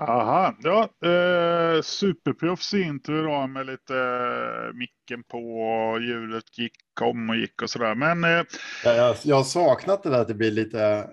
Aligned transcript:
Aha, 0.00 0.56
ja, 0.62 0.82
eh, 1.04 1.82
superproffs 1.82 2.74
intro 2.74 3.18
idag 3.18 3.50
med 3.50 3.66
lite 3.66 3.96
eh, 3.96 4.74
micken 4.74 5.24
på 5.28 5.38
och 5.38 6.02
ljudet 6.02 6.58
gick, 6.58 6.72
kom 6.94 7.30
och 7.30 7.36
gick 7.36 7.62
och 7.62 7.70
sådär. 7.70 7.94
Men 7.94 8.24
eh, 8.24 8.44
Ja, 8.84 8.92
jag, 8.92 9.16
jag 9.22 9.36
har 9.36 9.44
saknat 9.44 10.02
det 10.02 10.10
där 10.10 10.20
att 10.20 10.28
det 10.28 10.34
blir 10.34 10.50
lite 10.50 11.10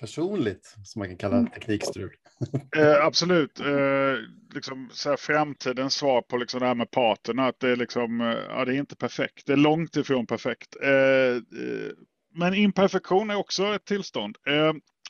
personligt, 0.00 0.74
som 0.84 0.98
man 1.00 1.08
kan 1.08 1.16
kalla 1.18 1.36
Mm. 1.36 1.50
teknikstrul. 1.50 2.10
eh, 2.76 3.04
absolut, 3.04 3.60
eh, 3.60 4.14
liksom 4.54 4.88
så 4.92 5.08
här 5.10 5.16
framtidens 5.16 5.94
svar 5.94 6.22
på 6.22 6.36
liksom 6.36 6.60
det 6.60 6.66
här 6.66 6.74
med 6.74 6.90
parterna, 6.90 7.46
att 7.46 7.60
det 7.60 7.68
är 7.70 7.76
liksom, 7.76 8.20
eh, 8.20 8.26
ja 8.48 8.64
det 8.64 8.74
är 8.74 8.78
inte 8.78 8.96
perfekt, 8.96 9.46
det 9.46 9.52
är 9.52 9.56
långt 9.56 9.96
ifrån 9.96 10.26
perfekt. 10.26 10.76
Eh, 10.82 10.90
eh, 10.90 11.90
men 12.36 12.54
imperfektion 12.54 13.30
är 13.30 13.36
också 13.36 13.74
ett 13.74 13.84
tillstånd. 13.84 14.36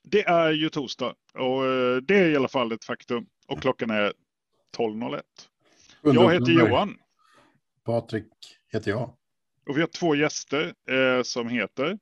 Det 0.05 0.23
är 0.23 0.53
ju 0.53 0.69
torsdag 0.69 1.15
och 1.35 1.67
eh, 1.67 1.97
det 1.97 2.19
är 2.19 2.31
i 2.31 2.37
alla 2.37 2.49
fall 2.49 2.73
ett 2.73 2.85
faktum. 2.85 3.27
Och 3.49 3.61
klockan 3.61 3.91
är 3.91 4.13
12.01. 4.77 5.23
Jag 6.03 6.33
heter 6.33 6.53
Johan. 6.53 6.97
Patrik 7.85 8.59
heter 8.73 8.91
jag. 8.91 9.17
Och 9.69 9.77
vi 9.77 9.81
har 9.81 9.89
två 9.89 10.15
gäster 10.15 10.75
eh, 10.91 11.23
som 11.23 11.49
heter. 11.49 11.99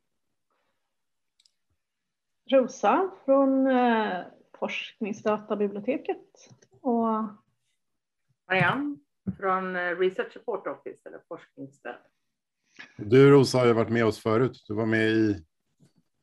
Rosa 2.50 3.10
från 3.24 3.66
eh, 3.66 4.20
Forskningsdatabiblioteket. 4.58 6.18
Och 6.80 7.06
Marianne 8.48 8.96
från 9.38 9.76
eh, 9.76 9.80
Research 9.80 10.32
Support 10.32 10.66
Office 10.66 11.08
eller 11.08 11.20
forskningsstöd. 11.28 11.96
Du 12.96 13.30
Rosa 13.30 13.58
har 13.58 13.66
ju 13.66 13.72
varit 13.72 13.90
med 13.92 14.04
oss 14.04 14.18
förut. 14.18 14.64
Du 14.68 14.74
var 14.74 14.86
med 14.86 15.10
i, 15.10 15.44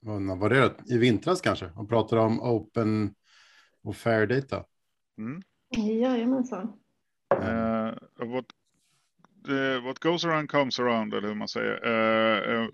var 0.02 0.50
det, 0.50 0.74
i 0.86 0.98
vintras 0.98 1.42
kanske 1.42 1.70
och 1.76 1.90
pratade 1.90 2.22
om 2.22 2.42
open 2.42 3.16
och 3.84 3.96
fair 3.96 4.28
data. 4.28 4.64
Mm. 5.18 5.42
jajamensan. 6.02 6.74
Eh, 7.34 7.94
what, 8.28 8.46
eh, 9.48 9.84
what 9.84 10.00
goes 10.00 10.26
around 10.26 10.50
comes 10.50 10.80
around, 10.80 11.14
eller 11.14 11.28
hur 11.28 11.36
man 11.36 11.48
säger. 11.48 11.86
Eh, 11.86 12.54
eh, 12.54 12.68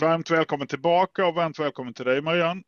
varmt 0.00 0.30
välkommen 0.30 0.66
tillbaka 0.66 1.26
och 1.26 1.34
varmt 1.34 1.58
välkommen 1.58 1.94
till 1.94 2.04
dig 2.04 2.22
Marianne. 2.22 2.62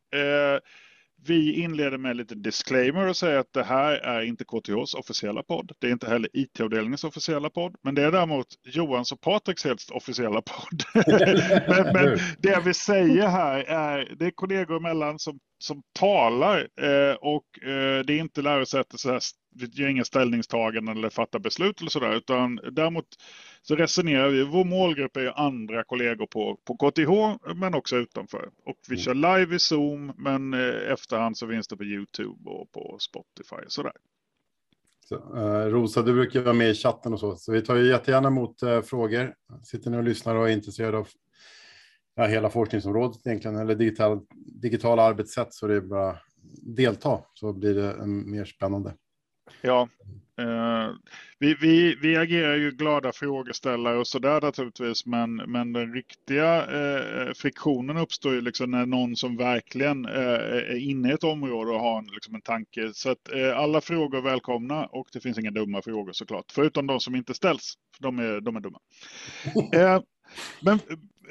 Vi 1.25 1.53
inleder 1.53 1.97
med 1.97 2.17
lite 2.17 2.35
disclaimer 2.35 3.07
och 3.07 3.17
säger 3.17 3.37
att 3.37 3.53
det 3.53 3.63
här 3.63 3.93
är 3.93 4.21
inte 4.21 4.45
KTHs 4.45 4.93
officiella 4.93 5.43
podd. 5.43 5.71
Det 5.79 5.87
är 5.87 5.91
inte 5.91 6.09
heller 6.09 6.29
IT-avdelningens 6.33 7.03
officiella 7.03 7.49
podd, 7.49 7.75
men 7.83 7.95
det 7.95 8.03
är 8.03 8.11
däremot 8.11 8.47
Johans 8.63 9.11
och 9.11 9.21
Patriks 9.21 9.65
helt 9.65 9.89
officiella 9.91 10.41
podd. 10.41 10.83
men, 11.67 11.93
men 11.93 12.19
det 12.39 12.61
vi 12.65 12.73
säger 12.73 13.27
här 13.27 13.59
är, 13.59 14.15
det 14.19 14.25
är 14.25 14.31
kollegor 14.31 14.77
emellan 14.77 15.19
som, 15.19 15.39
som 15.59 15.81
talar 15.99 16.67
eh, 16.81 17.15
och 17.15 17.63
eh, 17.63 18.05
det 18.05 18.13
är 18.13 18.19
inte 18.19 18.41
lärosätet 18.41 18.99
så 18.99 19.11
här, 19.11 19.19
vi 19.55 19.65
gör 19.65 19.89
inga 19.89 20.03
ställningstaganden 20.03 20.97
eller 20.97 21.09
fattar 21.09 21.39
beslut 21.39 21.81
eller 21.81 21.89
sådär, 21.89 22.15
utan 22.15 22.59
däremot 22.71 23.05
så 23.61 23.75
resonerar 23.75 24.29
vi. 24.29 24.43
Vår 24.43 24.65
målgrupp 24.65 25.17
är 25.17 25.21
ju 25.21 25.31
andra 25.31 25.83
kollegor 25.83 26.25
på, 26.25 26.57
på 26.63 26.77
KTH, 26.77 27.43
men 27.55 27.73
också 27.73 27.95
utanför. 27.95 28.49
Och 28.65 28.77
vi 28.89 28.97
kör 28.97 29.13
live 29.13 29.55
i 29.55 29.59
Zoom, 29.59 30.13
men 30.17 30.53
eh, 30.53 30.91
efterhand 30.91 31.37
så 31.37 31.47
finns 31.47 31.67
det 31.67 31.77
på 31.77 31.83
YouTube 31.83 32.49
och 32.49 32.71
på 32.71 32.97
Spotify 32.99 33.65
och 33.65 33.71
sådär. 33.71 33.93
Så, 35.05 35.15
eh, 35.15 35.65
Rosa, 35.65 36.01
du 36.01 36.13
brukar 36.13 36.41
vara 36.41 36.53
med 36.53 36.69
i 36.69 36.73
chatten 36.73 37.13
och 37.13 37.19
så, 37.19 37.35
så 37.35 37.51
vi 37.51 37.61
tar 37.61 37.75
ju 37.75 37.87
jättegärna 37.87 38.27
emot 38.27 38.63
eh, 38.63 38.81
frågor. 38.81 39.33
Sitter 39.63 39.91
ni 39.91 39.97
och 39.97 40.03
lyssnar 40.03 40.35
och 40.35 40.49
är 40.49 40.53
intresserade 40.53 40.97
av 40.97 41.07
ja, 42.15 42.25
hela 42.25 42.49
forskningsområdet 42.49 43.27
egentligen, 43.27 43.57
eller 43.57 43.75
digital, 43.75 44.19
digitala 44.61 45.03
arbetssätt, 45.03 45.53
så 45.53 45.67
det 45.67 45.75
är 45.75 45.81
bara 45.81 46.17
delta, 46.61 47.19
så 47.33 47.53
blir 47.53 47.75
det 47.75 48.05
mer 48.05 48.45
spännande. 48.45 48.93
Ja, 49.61 49.89
eh, 50.39 50.93
vi, 51.39 51.53
vi, 51.53 51.95
vi 51.95 52.17
agerar 52.17 52.55
ju 52.55 52.71
glada 52.71 53.11
frågeställare 53.11 53.97
och 53.97 54.07
sådär 54.07 54.41
naturligtvis, 54.41 55.05
men, 55.05 55.35
men 55.35 55.73
den 55.73 55.93
riktiga 55.93 56.65
eh, 56.65 57.33
friktionen 57.33 57.97
uppstår 57.97 58.33
ju 58.33 58.41
liksom 58.41 58.71
när 58.71 58.85
någon 58.85 59.15
som 59.15 59.37
verkligen 59.37 60.05
eh, 60.05 60.13
är 60.13 60.89
inne 60.89 61.09
i 61.09 61.13
ett 61.13 61.23
område 61.23 61.71
och 61.71 61.79
har 61.79 61.97
en, 61.97 62.07
liksom 62.13 62.35
en 62.35 62.41
tanke. 62.41 62.91
Så 62.93 63.11
att 63.11 63.31
eh, 63.33 63.57
alla 63.57 63.81
frågor 63.81 64.17
är 64.17 64.21
välkomna 64.21 64.85
och 64.85 65.07
det 65.13 65.19
finns 65.19 65.37
inga 65.37 65.51
dumma 65.51 65.81
frågor 65.81 66.11
såklart, 66.11 66.51
förutom 66.51 66.87
de 66.87 66.99
som 66.99 67.15
inte 67.15 67.33
ställs, 67.33 67.73
för 67.97 68.03
de 68.03 68.19
är, 68.19 68.41
de 68.41 68.55
är 68.55 68.59
dumma. 68.59 68.79
Eh, 69.73 70.01
men 70.61 70.79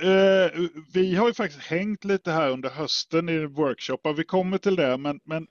eh, 0.01 0.53
vi 0.95 1.17
har 1.17 1.29
ju 1.29 1.35
faktiskt 1.35 1.63
hängt 1.63 2.05
lite 2.05 2.31
här 2.31 2.51
under 2.51 2.71
hösten 2.71 3.29
i 3.29 3.47
workshoppar. 3.47 4.13
Vi 4.13 4.25
kommer 4.25 4.59
till 4.59 4.77
det, 4.77 4.97
men, 4.99 5.21
men 5.25 5.47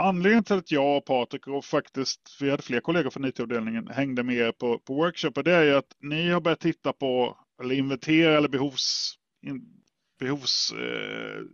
anledningen 0.00 0.44
till 0.44 0.56
att 0.56 0.72
jag 0.72 0.96
och 0.96 1.04
Patrik 1.04 1.46
och 1.46 1.64
faktiskt, 1.64 2.36
vi 2.40 2.50
hade 2.50 2.62
fler 2.62 2.80
kollegor 2.80 3.10
från 3.10 3.24
IT-avdelningen, 3.24 3.88
hängde 3.88 4.22
med 4.22 4.36
er 4.36 4.52
på, 4.52 4.78
på 4.78 4.94
workshopen, 4.94 5.44
det 5.44 5.54
är 5.54 5.64
ju 5.64 5.74
att 5.74 5.96
ni 5.98 6.30
har 6.30 6.40
börjat 6.40 6.60
titta 6.60 6.92
på, 6.92 7.36
eller 7.62 7.74
inventera 7.74 8.36
eller 8.36 8.48
behovs, 8.48 9.14
in, 9.42 9.62
behovsmappa 10.18 11.46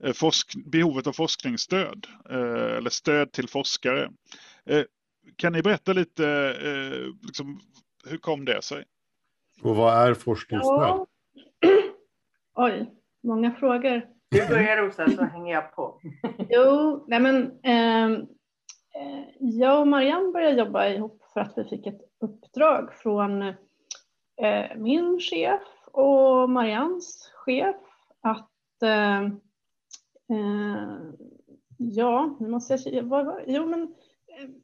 eh, 0.00 0.08
eh, 0.08 0.12
forsk, 0.12 0.54
behovet 0.66 1.06
av 1.06 1.12
forskningsstöd, 1.12 2.06
eh, 2.30 2.76
eller 2.76 2.90
stöd 2.90 3.32
till 3.32 3.48
forskare. 3.48 4.10
Eh, 4.66 4.84
kan 5.36 5.52
ni 5.52 5.62
berätta 5.62 5.92
lite, 5.92 6.28
eh, 6.62 7.26
liksom, 7.26 7.60
hur 8.06 8.18
kom 8.18 8.44
det 8.44 8.62
sig? 8.62 8.84
Och 9.62 9.76
vad 9.76 10.08
är 10.08 10.14
forskningsstöd? 10.14 10.80
Ja. 10.80 11.06
Oj, 12.54 12.90
många 13.22 13.52
frågor. 13.52 14.13
Du 14.30 14.48
börjar 14.48 14.76
Rosa 14.76 15.08
så 15.10 15.24
hänger 15.24 15.54
jag 15.54 15.74
på. 15.74 16.00
Jo, 16.48 17.04
nej 17.08 17.20
men 17.20 17.58
ehm, 17.62 18.14
eh, 18.94 19.24
jag 19.38 19.80
och 19.80 19.88
Marianne 19.88 20.32
började 20.32 20.58
jobba 20.58 20.86
ihop 20.86 21.22
för 21.32 21.40
att 21.40 21.58
vi 21.58 21.64
fick 21.64 21.86
ett 21.86 22.00
uppdrag 22.20 22.94
från 22.94 23.42
eh, 23.42 24.76
min 24.76 25.20
chef 25.20 25.62
och 25.86 26.50
Mariannes 26.50 27.30
chef 27.34 27.76
att 28.20 28.82
eh, 28.82 29.22
eh, 30.28 30.98
ja, 31.76 32.36
nu 32.40 32.48
måste 32.48 32.74
jag 32.74 33.02
vad, 33.02 33.26
vad, 33.26 33.42
jo 33.46 33.66
men 33.66 33.82
ehm, 34.38 34.54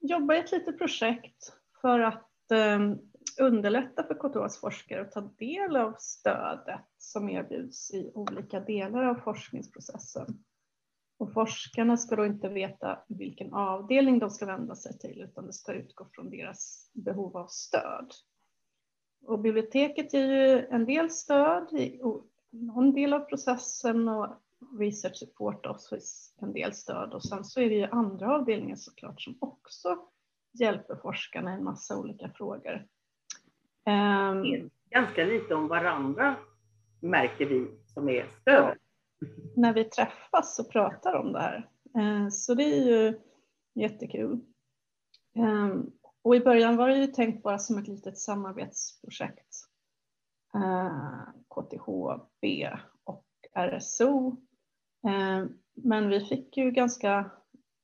jobba 0.00 0.34
i 0.34 0.38
ett 0.38 0.52
litet 0.52 0.78
projekt 0.78 1.52
för 1.80 2.00
att 2.00 2.50
ehm, 2.52 2.98
underlätta 3.40 4.02
för 4.02 4.14
KTHs 4.14 4.60
forskare 4.60 5.00
att 5.00 5.12
ta 5.12 5.20
del 5.20 5.76
av 5.76 5.94
stödet 5.98 6.80
som 6.98 7.28
erbjuds 7.28 7.90
i 7.90 8.12
olika 8.14 8.60
delar 8.60 9.04
av 9.04 9.14
forskningsprocessen. 9.14 10.44
Och 11.18 11.32
forskarna 11.32 11.96
ska 11.96 12.16
då 12.16 12.26
inte 12.26 12.48
veta 12.48 12.98
vilken 13.08 13.54
avdelning 13.54 14.18
de 14.18 14.30
ska 14.30 14.46
vända 14.46 14.74
sig 14.74 14.98
till 14.98 15.20
utan 15.20 15.46
det 15.46 15.52
ska 15.52 15.72
utgå 15.72 16.06
från 16.12 16.30
deras 16.30 16.90
behov 16.94 17.36
av 17.36 17.46
stöd. 17.46 18.12
Och 19.26 19.38
biblioteket 19.38 20.14
ger 20.14 20.28
ju 20.28 20.66
en 20.66 20.84
del 20.84 21.10
stöd 21.10 21.72
i 21.72 22.00
någon 22.50 22.92
del 22.92 23.12
av 23.12 23.20
processen 23.20 24.08
och 24.08 24.26
Research 24.78 25.16
Support 25.16 25.66
Office 25.66 26.34
en 26.40 26.52
del 26.52 26.72
stöd 26.72 27.14
och 27.14 27.24
sen 27.24 27.44
så 27.44 27.60
är 27.60 27.68
det 27.68 27.74
ju 27.74 27.84
andra 27.84 28.34
avdelningar 28.34 28.76
såklart 28.76 29.22
som 29.22 29.36
också 29.40 29.98
hjälper 30.52 30.96
forskarna 30.96 31.50
i 31.50 31.54
en 31.54 31.64
massa 31.64 31.98
olika 31.98 32.30
frågor. 32.34 32.86
Ehm, 33.84 34.70
Ganska 34.90 35.24
lite 35.24 35.54
om 35.54 35.68
varandra 35.68 36.36
märker 37.00 37.46
vi 37.46 37.66
som 37.86 38.08
är 38.08 38.26
stöd. 38.40 38.78
När 39.56 39.72
vi 39.72 39.84
träffas 39.84 40.58
och 40.58 40.70
pratar 40.70 41.14
om 41.14 41.32
det 41.32 41.40
här. 41.40 41.68
Eh, 41.98 42.28
så 42.28 42.54
det 42.54 42.64
är 42.64 42.84
ju 42.84 43.20
jättekul. 43.74 44.40
Ehm, 45.34 45.90
och 46.22 46.36
i 46.36 46.40
början 46.40 46.76
var 46.76 46.88
det 46.88 46.98
ju 46.98 47.06
tänkt 47.06 47.42
bara 47.42 47.58
som 47.58 47.78
ett 47.78 47.88
litet 47.88 48.18
samarbetsprojekt. 48.18 49.56
Eh, 50.54 51.22
KTHB 51.48 52.68
och 53.04 53.26
RSO. 53.54 54.36
Ehm, 55.08 55.48
men 55.74 56.08
vi 56.08 56.20
fick 56.20 56.56
ju 56.56 56.70
ganska 56.70 57.30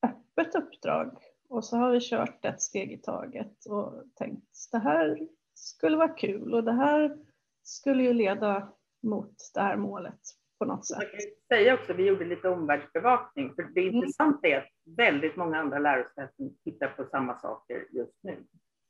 öppet 0.03 0.55
uppdrag 0.55 1.19
och 1.49 1.65
så 1.65 1.77
har 1.77 1.91
vi 1.91 2.01
kört 2.01 2.45
ett 2.45 2.63
steg 2.63 2.93
i 2.93 2.99
taget 2.99 3.67
och 3.67 4.05
tänkt 4.15 4.69
det 4.73 4.79
här 4.79 5.29
skulle 5.55 5.97
vara 5.97 6.09
kul 6.09 6.55
och 6.55 6.65
det 6.65 6.73
här 6.73 7.19
skulle 7.63 8.03
ju 8.03 8.13
leda 8.13 8.73
mot 9.05 9.35
det 9.55 9.61
här 9.61 9.77
målet 9.77 10.21
på 10.59 10.65
något 10.65 10.87
sätt. 10.87 10.99
Man 10.99 11.07
kan 11.07 11.21
säga 11.49 11.75
också, 11.75 11.93
vi 11.93 12.07
gjorde 12.07 12.25
lite 12.25 12.49
omvärldsbevakning, 12.49 13.55
för 13.55 13.63
det 13.63 13.81
intressanta 13.81 14.49
är 14.49 14.59
att 14.59 14.97
väldigt 14.97 15.37
många 15.37 15.59
andra 15.59 15.79
lärosäten 15.79 16.57
tittar 16.65 16.89
på 16.89 17.05
samma 17.05 17.39
saker 17.39 17.87
just 17.91 18.19
nu. 18.23 18.45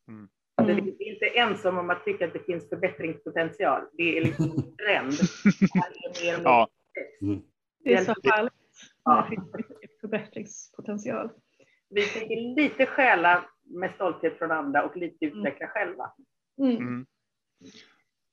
Mm. 0.08 0.28
Det 0.56 0.72
är 0.72 1.12
inte 1.12 1.26
ensam 1.26 1.78
om 1.78 1.90
att 1.90 2.04
tycka 2.04 2.26
att 2.26 2.32
det 2.32 2.46
finns 2.46 2.68
förbättringspotential. 2.68 3.82
Det 3.92 4.18
är 4.18 4.24
liksom 4.24 4.44
en 4.44 4.76
trend. 4.76 5.12
Det 6.20 6.28
är, 6.28 6.42
ja. 6.42 6.68
mm. 7.22 7.42
det 7.84 7.94
är 7.94 8.04
så 8.04 8.14
härligt. 8.22 8.52
Ja. 9.04 9.28
Det 9.30 9.36
finns 9.36 10.00
förbättringspotential. 10.00 11.30
Vi 11.90 12.02
tänker 12.02 12.36
lite 12.56 12.86
stjäla 12.86 13.44
med 13.64 13.94
stolthet 13.94 14.38
från 14.38 14.50
andra 14.50 14.84
och 14.84 14.96
lite 14.96 15.24
utveckla 15.24 15.66
mm. 15.66 15.72
själva. 15.72 16.12
Mm. 16.58 17.06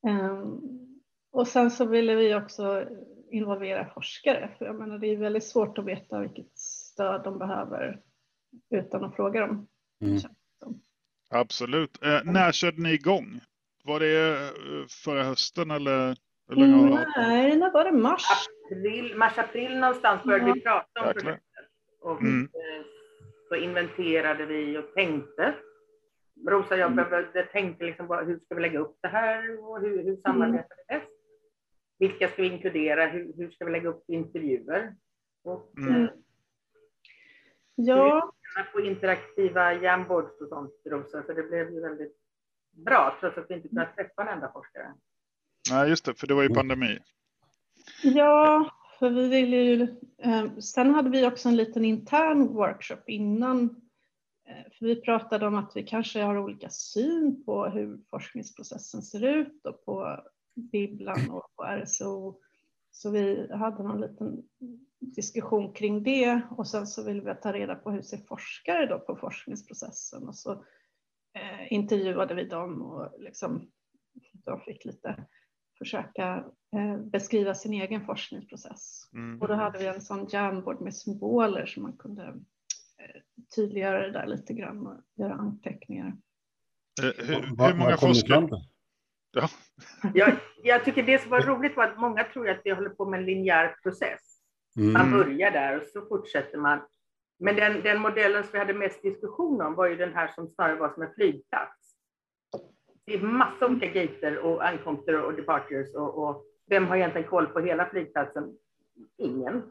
Um, 0.07 0.90
och 1.31 1.47
sen 1.47 1.71
så 1.71 1.85
ville 1.85 2.15
vi 2.15 2.35
också 2.35 2.85
involvera 3.31 3.93
forskare, 3.93 4.51
för 4.57 4.65
jag 4.65 4.75
menar 4.75 4.97
det 4.97 5.07
är 5.07 5.17
väldigt 5.17 5.47
svårt 5.47 5.77
att 5.77 5.85
veta 5.85 6.19
vilket 6.19 6.57
stöd 6.57 7.23
de 7.23 7.39
behöver 7.39 7.99
utan 8.69 9.03
att 9.03 9.15
fråga 9.15 9.39
dem. 9.39 9.67
Mm. 10.01 10.19
Absolut. 11.29 12.03
Eh, 12.03 12.21
när 12.23 12.51
körde 12.51 12.81
ni 12.81 12.93
igång? 12.93 13.39
Var 13.83 13.99
det 13.99 14.31
eh, 14.31 14.87
förra 15.03 15.23
hösten 15.23 15.71
eller? 15.71 16.15
eller 16.51 16.65
mm, 16.65 16.99
nej, 17.17 17.57
när 17.57 17.71
var 17.71 17.85
det? 17.85 17.91
Mars? 17.91 18.23
April, 18.71 19.17
mars, 19.17 19.37
april 19.37 19.79
någonstans 19.79 20.23
började 20.23 20.47
ja. 20.47 20.53
vi 20.53 20.61
prata 20.61 21.07
om 21.07 21.13
projektet. 21.13 21.41
Och 22.01 22.21
mm. 22.21 22.43
Eh, 22.43 22.85
så 23.49 23.55
inventerade 23.55 24.45
vi 24.45 24.77
och 24.77 24.93
tänkte. 24.93 25.55
Rosa 26.47 26.73
och 26.73 26.79
jag 26.79 26.91
mm. 26.91 27.23
tänkte 27.51 27.85
liksom 27.85 28.07
bara, 28.07 28.23
hur 28.23 28.39
ska 28.39 28.55
vi 28.55 28.61
lägga 28.61 28.79
upp 28.79 28.97
det 29.01 29.07
här 29.07 29.69
och 29.69 29.81
hur, 29.81 30.03
hur 30.03 30.15
samarbetar 30.15 30.75
vi 30.87 30.95
bäst? 30.95 31.10
Vilka 32.01 32.27
ska 32.27 32.41
vi 32.41 32.47
inkludera? 32.47 33.07
Hur, 33.07 33.33
hur 33.37 33.51
ska 33.51 33.65
vi 33.65 33.71
lägga 33.71 33.89
upp 33.89 34.09
intervjuer? 34.09 34.95
Och, 35.43 35.77
mm. 35.77 36.07
Ja. 37.75 38.33
På 38.73 38.81
interaktiva 38.81 39.73
jamboards 39.73 40.41
och 40.41 40.47
sånt, 40.47 40.73
Rosa, 40.85 41.23
så 41.23 41.33
det 41.33 41.43
blev 41.43 41.73
ju 41.73 41.81
väldigt 41.81 42.17
bra, 42.71 43.17
trots 43.19 43.37
att 43.37 43.45
vi 43.49 43.53
inte 43.53 43.67
kunde 43.67 43.89
träffa 43.95 44.21
en 44.21 44.27
enda 44.27 44.51
forskare. 44.51 44.93
Nej, 45.71 45.89
just 45.89 46.05
det, 46.05 46.13
för 46.13 46.27
det 46.27 46.33
var 46.33 46.43
ju 46.43 46.49
pandemi. 46.49 46.99
Ja, 48.03 48.71
för 48.99 49.09
vi 49.09 49.29
ville 49.29 49.57
ju... 49.57 49.81
Eh, 50.17 50.57
sen 50.57 50.93
hade 50.93 51.09
vi 51.09 51.27
också 51.27 51.49
en 51.49 51.55
liten 51.55 51.85
intern 51.85 52.47
workshop 52.47 53.03
innan. 53.07 53.63
Eh, 54.47 54.71
för 54.71 54.85
vi 54.85 55.01
pratade 55.01 55.47
om 55.47 55.55
att 55.55 55.71
vi 55.75 55.83
kanske 55.83 56.21
har 56.21 56.37
olika 56.37 56.69
syn 56.69 57.43
på 57.45 57.65
hur 57.65 57.99
forskningsprocessen 58.09 59.01
ser 59.01 59.25
ut 59.25 59.65
och 59.65 59.85
på 59.85 60.23
bibblan 60.55 61.29
och 61.29 61.65
RSO. 61.65 62.39
Så 62.91 63.11
vi 63.11 63.47
hade 63.53 63.83
någon 63.83 64.01
liten 64.01 64.43
diskussion 64.99 65.73
kring 65.73 66.03
det 66.03 66.41
och 66.49 66.67
sen 66.67 66.87
så 66.87 67.03
vill 67.03 67.21
vi 67.21 67.35
ta 67.35 67.53
reda 67.53 67.75
på 67.75 67.91
hur 67.91 68.01
ser 68.01 68.17
forskare 68.17 68.85
då 68.85 68.99
på 68.99 69.15
forskningsprocessen 69.15 70.27
och 70.27 70.35
så 70.35 70.51
eh, 71.33 71.73
intervjuade 71.73 72.35
vi 72.35 72.43
dem 72.43 72.81
och 72.81 73.21
liksom, 73.21 73.71
de 74.33 74.59
fick 74.59 74.85
lite 74.85 75.25
försöka 75.77 76.45
eh, 76.75 76.97
beskriva 76.97 77.53
sin 77.53 77.73
egen 77.73 78.05
forskningsprocess. 78.05 79.09
Mm. 79.13 79.41
Och 79.41 79.47
då 79.47 79.53
hade 79.53 79.79
vi 79.79 79.87
en 79.87 80.01
sån 80.01 80.27
jamboard 80.29 80.81
med 80.81 80.95
symboler 80.95 81.65
som 81.65 81.83
man 81.83 81.97
kunde 81.97 82.23
eh, 82.23 83.21
tydliggöra 83.55 84.01
det 84.01 84.11
där 84.11 84.27
lite 84.27 84.53
grann 84.53 84.87
och 84.87 85.01
göra 85.15 85.33
anteckningar. 85.33 86.17
Eh, 87.03 87.25
hur, 87.25 87.41
hur 87.41 87.77
många 87.77 87.97
forskare? 87.97 88.47
Ja. 89.31 89.49
jag, 90.13 90.35
jag 90.63 90.85
tycker 90.85 91.03
det 91.03 91.21
som 91.21 91.31
var 91.31 91.41
roligt 91.41 91.77
var 91.77 91.83
att 91.83 91.99
många 91.99 92.23
tror 92.23 92.49
att 92.49 92.61
vi 92.63 92.71
håller 92.71 92.89
på 92.89 93.05
med 93.05 93.19
en 93.19 93.25
linjär 93.25 93.75
process. 93.83 94.19
Mm. 94.77 94.93
Man 94.93 95.11
börjar 95.11 95.51
där 95.51 95.77
och 95.77 95.87
så 95.93 96.05
fortsätter 96.05 96.57
man. 96.57 96.79
Men 97.39 97.55
den, 97.55 97.81
den 97.81 98.01
modellen 98.01 98.43
som 98.43 98.49
vi 98.51 98.59
hade 98.59 98.73
mest 98.73 99.01
diskussion 99.01 99.61
om 99.61 99.75
var 99.75 99.87
ju 99.87 99.95
den 99.95 100.13
här 100.13 100.27
som 100.27 100.47
snarare 100.47 100.75
var 100.75 100.93
som 100.93 101.03
en 101.03 101.13
flygplats. 101.13 101.95
Det 103.05 103.13
är 103.13 103.21
massa 103.21 103.67
olika 103.67 103.87
gater 103.87 104.37
och 104.37 104.67
ankomster 104.67 105.21
och 105.21 105.33
departures 105.33 105.95
och, 105.95 106.23
och 106.23 106.45
vem 106.69 106.87
har 106.87 106.95
egentligen 106.95 107.27
koll 107.27 107.45
på 107.45 107.59
hela 107.59 107.89
flygplatsen? 107.89 108.43
Ingen. 109.17 109.63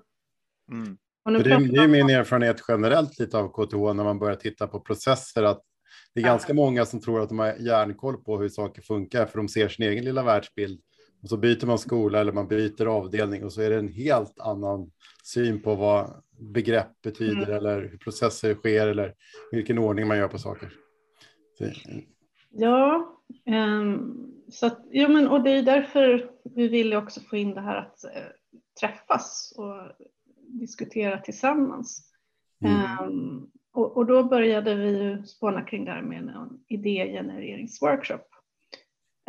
Mm. 0.72 0.96
Det 1.24 1.50
är 1.50 1.88
min 1.88 2.10
erfarenhet 2.10 2.64
generellt 2.68 3.18
lite 3.18 3.38
av 3.38 3.48
KTH 3.48 3.76
när 3.76 4.04
man 4.04 4.18
börjar 4.18 4.36
titta 4.36 4.66
på 4.66 4.80
processer 4.80 5.42
att 5.42 5.62
det 6.14 6.20
är 6.20 6.24
ganska 6.24 6.54
många 6.54 6.86
som 6.86 7.00
tror 7.00 7.22
att 7.22 7.28
de 7.28 7.38
har 7.38 7.54
järnkoll 7.58 8.16
på 8.16 8.38
hur 8.38 8.48
saker 8.48 8.82
funkar 8.82 9.26
för 9.26 9.38
de 9.38 9.48
ser 9.48 9.68
sin 9.68 9.86
egen 9.86 10.04
lilla 10.04 10.22
världsbild 10.22 10.80
och 11.22 11.28
så 11.28 11.36
byter 11.36 11.66
man 11.66 11.78
skola 11.78 12.20
eller 12.20 12.32
man 12.32 12.48
byter 12.48 12.86
avdelning 12.86 13.44
och 13.44 13.52
så 13.52 13.62
är 13.62 13.70
det 13.70 13.76
en 13.76 13.92
helt 13.92 14.40
annan 14.40 14.90
syn 15.24 15.62
på 15.62 15.74
vad 15.74 16.22
begrepp 16.38 17.02
betyder 17.02 17.42
mm. 17.42 17.56
eller 17.56 17.80
hur 17.82 17.98
processer 17.98 18.54
sker 18.54 18.86
eller 18.86 19.14
vilken 19.52 19.78
ordning 19.78 20.08
man 20.08 20.18
gör 20.18 20.28
på 20.28 20.38
saker. 20.38 20.72
Så. 21.58 21.64
Ja, 22.50 23.16
um, 23.46 24.32
så 24.48 24.66
att, 24.66 24.86
ja, 24.90 25.08
men, 25.08 25.28
och 25.28 25.42
det 25.42 25.50
är 25.50 25.62
därför 25.62 26.30
vi 26.54 26.68
vill 26.68 26.94
också 26.94 27.20
få 27.20 27.36
in 27.36 27.54
det 27.54 27.60
här 27.60 27.76
att 27.76 28.04
uh, 28.04 28.22
träffas 28.80 29.52
och 29.56 29.74
diskutera 30.46 31.18
tillsammans. 31.18 32.12
Mm. 32.64 33.06
Um, 33.08 33.50
och, 33.72 33.96
och, 33.96 34.06
då 34.06 34.24
började 34.24 34.74
vi 34.74 35.22
spåna 35.26 35.62
kring 35.62 35.84
det 35.84 35.90
här 35.90 36.02
med 36.02 36.18
en 36.18 36.64
idégenereringsworkshop. 36.68 38.26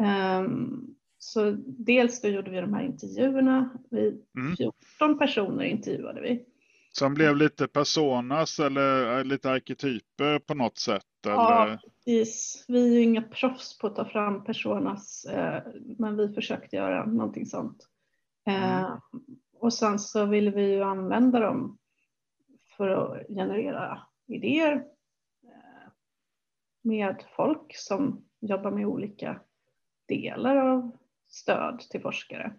Um, 0.02 0.96
så 1.18 1.52
dels 1.66 2.22
då 2.22 2.28
gjorde 2.28 2.52
vi 2.52 2.62
de 2.62 2.74
här 2.74 2.84
intervjuerna. 2.84 3.70
Vi, 3.92 4.22
mm. 4.38 4.56
14 4.58 5.18
personer 5.18 5.64
intervjuade 5.64 6.22
vi. 6.22 6.46
Som 6.92 7.14
blev 7.14 7.36
lite 7.36 7.68
personas 7.68 8.60
eller 8.60 9.18
eh, 9.18 9.24
lite 9.24 9.52
arketyper 9.52 10.40
på 10.40 10.54
något 10.54 10.78
sätt? 10.78 11.06
Ja, 11.24 11.78
precis. 12.06 12.66
Vi 12.68 12.88
är 12.90 12.94
ju 12.94 13.02
inga 13.02 13.22
proffs 13.22 13.78
på 13.78 13.88
att 13.88 13.96
ta 13.96 14.06
fram 14.06 14.44
personas, 14.44 15.26
eh, 15.26 15.64
men 15.98 16.18
vi 16.18 16.34
försökte 16.34 16.76
göra 16.76 17.06
någonting 17.06 17.46
sånt. 17.46 17.88
Eh, 18.48 18.80
mm. 18.80 18.92
Och 19.60 19.74
sen 19.74 20.00
så 20.00 20.26
ville 20.26 20.52
vi 20.52 20.72
ju 20.72 20.84
använda 20.84 21.40
dem 21.40 21.78
för 22.78 22.90
att 22.90 23.28
generera 23.28 24.02
idéer 24.34 24.86
med 26.82 27.24
folk 27.36 27.76
som 27.76 28.26
jobbar 28.40 28.72
med 28.72 28.86
olika 28.86 29.42
delar 30.08 30.56
av 30.56 30.98
stöd 31.28 31.80
till 31.80 32.02
forskare. 32.02 32.54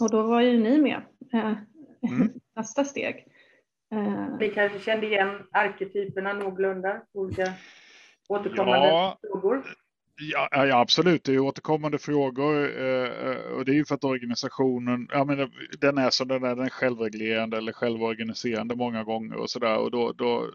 Och 0.00 0.10
då 0.10 0.22
var 0.22 0.40
ju 0.40 0.58
ni 0.58 0.78
med. 0.78 1.02
Eh, 1.32 1.56
mm. 2.10 2.32
Nästa 2.56 2.84
steg. 2.84 3.26
Eh, 3.92 4.36
vi 4.38 4.48
kanske 4.48 4.78
kände 4.80 5.06
igen 5.06 5.46
arketyperna 5.52 6.32
någorlunda, 6.32 7.02
olika 7.12 7.52
återkommande 8.28 8.86
ja. 8.86 9.18
frågor. 9.22 9.64
Ja, 10.22 10.48
ja, 10.52 10.80
absolut, 10.80 11.24
det 11.24 11.34
är 11.34 11.38
återkommande 11.38 11.98
frågor 11.98 12.80
eh, 12.80 13.30
eh, 13.30 13.52
och 13.52 13.64
det 13.64 13.72
är 13.72 13.74
ju 13.74 13.84
för 13.84 13.94
att 13.94 14.04
organisationen, 14.04 15.08
ja, 15.12 15.24
men 15.24 15.50
den 15.80 15.98
är 15.98 16.10
som 16.10 16.28
den 16.28 16.44
är, 16.44 16.56
den 16.56 16.64
är 16.64 16.70
självreglerande 16.70 17.56
eller 17.56 17.72
självorganiserande 17.72 18.76
många 18.76 19.04
gånger 19.04 19.36
och 19.36 19.50
sådär. 19.50 19.76
Och 19.76 19.90
då, 19.90 20.12
då, 20.12 20.50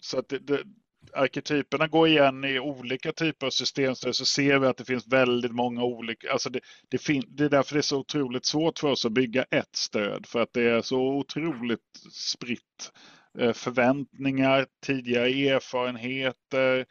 så 0.00 0.18
att 0.18 0.28
det, 0.28 0.38
det, 0.38 0.62
arketyperna 1.12 1.86
går 1.86 2.08
igen 2.08 2.44
i 2.44 2.58
olika 2.58 3.12
typer 3.12 3.46
av 3.46 3.50
systemstöd 3.50 4.16
så 4.16 4.24
ser 4.24 4.58
vi 4.58 4.66
att 4.66 4.76
det 4.76 4.84
finns 4.84 5.06
väldigt 5.06 5.52
många 5.52 5.82
olika. 5.82 6.32
Alltså 6.32 6.50
det, 6.50 6.60
det, 6.88 6.98
fin, 6.98 7.24
det 7.28 7.44
är 7.44 7.48
därför 7.48 7.74
det 7.74 7.80
är 7.80 7.82
så 7.82 7.98
otroligt 7.98 8.46
svårt 8.46 8.78
för 8.78 8.88
oss 8.88 9.04
att 9.06 9.12
bygga 9.12 9.42
ett 9.42 9.76
stöd 9.76 10.26
för 10.26 10.42
att 10.42 10.52
det 10.52 10.70
är 10.70 10.82
så 10.82 11.00
otroligt 11.00 11.80
spritt. 12.12 12.92
Eh, 13.38 13.52
förväntningar, 13.52 14.66
tidigare 14.86 15.28
erfarenheter. 15.28 16.86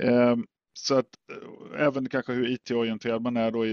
Ehm, 0.00 0.46
så 0.72 0.94
att 0.94 1.08
eh, 1.32 1.82
även 1.86 2.08
kanske 2.08 2.32
hur 2.32 2.50
IT-orienterad 2.50 3.22
man 3.22 3.36
är 3.36 3.50
då 3.50 3.64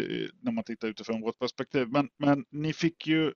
när 0.41 0.51
man 0.51 0.63
tittar 0.63 0.87
utifrån 0.87 1.21
vårt 1.21 1.39
perspektiv. 1.39 1.87
Men, 1.87 2.09
men 2.17 2.45
ni 2.51 2.73
fick 2.73 3.07
ju 3.07 3.33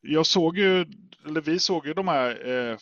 jag 0.00 0.26
såg 0.26 0.58
ju, 0.58 0.86
eller 1.26 1.40
vi 1.40 1.58
såg 1.58 1.86
ju 1.86 1.94
de 1.94 2.08
här 2.08 2.48
eh, 2.48 2.78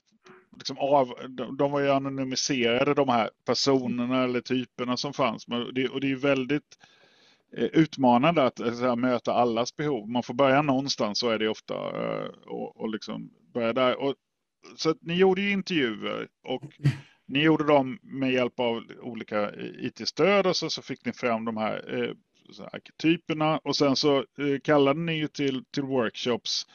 liksom 0.56 0.78
av, 0.78 1.14
de, 1.28 1.56
de 1.56 1.70
var 1.70 1.80
ju 1.80 1.90
anonymiserade 1.90 2.94
de 2.94 3.08
här 3.08 3.30
personerna 3.44 4.24
eller 4.24 4.40
typerna 4.40 4.96
som 4.96 5.12
fanns. 5.12 5.48
Men 5.48 5.74
det, 5.74 5.88
och 5.88 6.00
det 6.00 6.10
är 6.10 6.16
väldigt 6.16 6.78
eh, 7.56 7.64
utmanande 7.64 8.44
att 8.44 8.60
eh, 8.60 8.66
här, 8.66 8.96
möta 8.96 9.32
allas 9.32 9.76
behov. 9.76 10.08
Man 10.08 10.22
får 10.22 10.34
börja 10.34 10.62
någonstans 10.62 11.18
så 11.18 11.30
är 11.30 11.38
det 11.38 11.48
ofta 11.48 11.74
eh, 11.74 12.28
och, 12.46 12.80
och 12.80 12.88
liksom 12.88 13.30
börja 13.54 13.72
där. 13.72 14.00
Och, 14.00 14.14
så 14.76 14.94
ni 15.00 15.14
gjorde 15.14 15.40
ju 15.40 15.50
intervjuer 15.50 16.28
och 16.44 16.62
ni 17.28 17.42
gjorde 17.42 17.64
dem 17.64 17.98
med 18.02 18.32
hjälp 18.32 18.60
av 18.60 18.82
olika 19.00 19.50
eh, 19.50 19.86
IT-stöd 19.86 20.46
och 20.46 20.56
så, 20.56 20.70
så 20.70 20.82
fick 20.82 21.04
ni 21.04 21.12
fram 21.12 21.44
de 21.44 21.56
här 21.56 21.94
eh, 21.94 22.14
arketyperna 22.72 23.58
och 23.58 23.76
sen 23.76 23.96
så 23.96 24.16
eh, 24.18 24.60
kallade 24.64 25.00
ni 25.00 25.12
ju 25.12 25.28
till, 25.28 25.64
till 25.64 25.82
workshops 25.82 26.66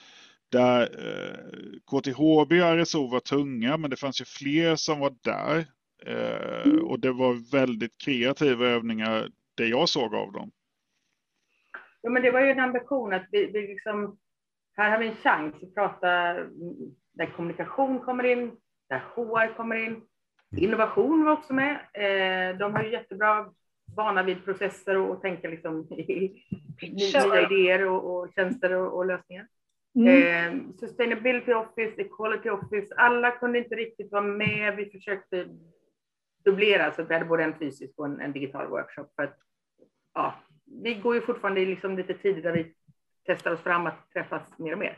där 0.53 0.81
eh, 0.81 1.79
KTHB 1.85 2.51
och 2.51 2.77
RSO 2.77 3.07
var 3.07 3.19
tunga, 3.19 3.77
men 3.77 3.89
det 3.89 3.95
fanns 3.95 4.21
ju 4.21 4.25
fler 4.25 4.75
som 4.75 4.99
var 4.99 5.13
där. 5.23 5.65
Eh, 6.05 6.83
och 6.83 6.99
det 6.99 7.11
var 7.11 7.51
väldigt 7.51 7.97
kreativa 7.97 8.65
övningar, 8.65 9.29
det 9.57 9.65
jag 9.65 9.89
såg 9.89 10.15
av 10.15 10.31
dem. 10.31 10.51
Ja, 12.01 12.09
men 12.09 12.21
det 12.21 12.31
var 12.31 12.41
ju 12.41 12.51
en 12.51 12.59
ambition 12.59 13.13
att 13.13 13.27
vi, 13.31 13.45
vi 13.45 13.67
liksom, 13.67 14.17
här 14.77 14.91
har 14.91 14.99
vi 14.99 15.07
en 15.07 15.15
chans 15.15 15.55
att 15.63 15.75
prata 15.75 16.07
där 17.13 17.35
kommunikation 17.35 17.99
kommer 17.99 18.23
in, 18.23 18.51
där 18.89 18.99
HR 18.99 19.55
kommer 19.57 19.75
in. 19.75 20.01
Innovation 20.57 21.25
var 21.25 21.31
också 21.31 21.53
med. 21.53 21.73
Eh, 21.93 22.57
de 22.57 22.73
har 22.73 22.83
ju 22.83 22.91
jättebra 22.91 23.45
vana 23.95 24.23
vid 24.23 24.45
processer 24.45 24.97
och, 24.97 25.21
tänka 25.21 25.49
liksom 25.49 25.87
i, 25.91 26.43
nya 26.81 27.41
idéer 27.41 27.87
och, 27.87 28.15
och 28.15 28.33
tjänster 28.35 28.73
och, 28.73 28.97
och 28.97 29.05
lösningar. 29.05 29.47
Mm. 29.95 30.07
Eh, 30.07 30.75
Sustainability 30.79 31.53
Office, 31.53 32.01
Equality 32.01 32.49
Office, 32.49 32.95
alla 32.95 33.31
kunde 33.31 33.59
inte 33.59 33.75
riktigt 33.75 34.11
vara 34.11 34.21
med. 34.21 34.75
Vi 34.75 34.89
försökte 34.89 35.47
dubblera 36.45 36.91
så 36.91 37.01
att 37.01 37.09
vi 37.09 37.13
hade 37.13 37.25
både 37.25 37.43
en 37.43 37.59
fysisk 37.59 37.93
och 37.97 38.05
en, 38.05 38.19
en, 38.19 38.31
digital 38.31 38.67
workshop. 38.67 39.07
För 39.15 39.23
att, 39.23 39.37
ja, 40.13 40.35
vi 40.83 40.93
går 40.93 41.15
ju 41.15 41.21
fortfarande 41.21 41.65
liksom 41.65 41.97
lite 41.97 42.13
tider 42.13 42.41
där 42.41 42.51
vi 42.51 42.73
testar 43.25 43.51
oss 43.51 43.61
fram 43.61 43.87
att 43.87 44.11
träffas 44.13 44.59
mer 44.59 44.71
och 44.71 44.79
mer. 44.79 44.97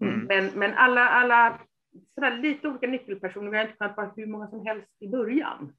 Mm. 0.00 0.20
Men, 0.20 0.50
men 0.54 0.74
alla, 0.74 1.08
alla 1.08 1.60
sådär 2.20 2.38
lite 2.38 2.68
olika 2.68 2.86
nyckelpersoner. 2.86 3.50
Vi 3.50 3.56
har 3.56 3.64
inte 3.64 3.76
kunnat 3.76 3.96
vara 3.96 4.12
hur 4.16 4.26
många 4.26 4.48
som 4.48 4.66
helst 4.66 4.88
i 4.98 5.08
början. 5.08 5.72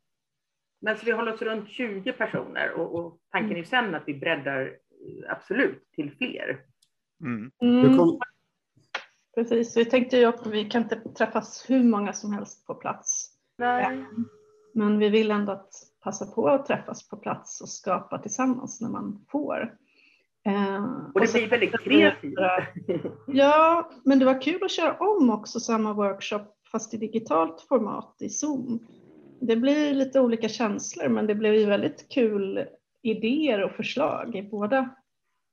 Men 0.81 0.97
så 0.97 1.05
vi 1.05 1.11
håller 1.11 1.33
oss 1.33 1.41
runt 1.41 1.69
20 1.69 2.13
personer 2.13 2.71
och, 2.71 2.95
och 2.95 3.19
tanken 3.31 3.57
är 3.57 3.63
sen 3.63 3.95
att 3.95 4.03
vi 4.05 4.13
breddar 4.13 4.61
eh, 4.61 5.31
absolut 5.31 5.91
till 5.91 6.11
fler. 6.17 6.59
Mm. 7.23 7.51
Mm. 7.61 8.19
Precis, 9.35 9.77
vi 9.77 9.85
tänkte 9.85 10.17
ju 10.17 10.25
att 10.25 10.47
vi 10.47 10.69
kan 10.69 10.81
inte 10.81 10.99
träffas 10.99 11.65
hur 11.69 11.83
många 11.83 12.13
som 12.13 12.33
helst 12.33 12.67
på 12.67 12.75
plats. 12.75 13.31
Nej. 13.57 14.05
Men 14.73 14.99
vi 14.99 15.09
vill 15.09 15.31
ändå 15.31 15.51
att 15.51 15.73
passa 16.03 16.25
på 16.25 16.47
att 16.47 16.65
träffas 16.65 17.09
på 17.09 17.17
plats 17.17 17.61
och 17.61 17.69
skapa 17.69 18.17
tillsammans 18.17 18.81
när 18.81 18.89
man 18.89 19.25
får. 19.29 19.77
Eh, 20.45 20.83
och 21.13 21.21
det 21.21 21.33
blir 21.33 21.49
väldigt 21.49 21.79
kreativt. 21.79 22.39
Ja, 23.27 23.91
men 24.05 24.19
det 24.19 24.25
var 24.25 24.41
kul 24.41 24.63
att 24.63 24.71
köra 24.71 24.97
om 24.97 25.29
också 25.29 25.59
samma 25.59 25.93
workshop 25.93 26.45
fast 26.71 26.93
i 26.93 26.97
digitalt 26.97 27.65
format 27.69 28.15
i 28.19 28.29
Zoom. 28.29 28.79
Det 29.41 29.55
blir 29.55 29.93
lite 29.93 30.19
olika 30.19 30.49
känslor 30.49 31.09
men 31.09 31.27
det 31.27 31.35
blev 31.35 31.55
ju 31.55 31.65
väldigt 31.65 32.09
kul 32.09 32.65
idéer 33.01 33.63
och 33.63 33.71
förslag 33.71 34.35
i 34.35 34.43
båda 34.43 34.89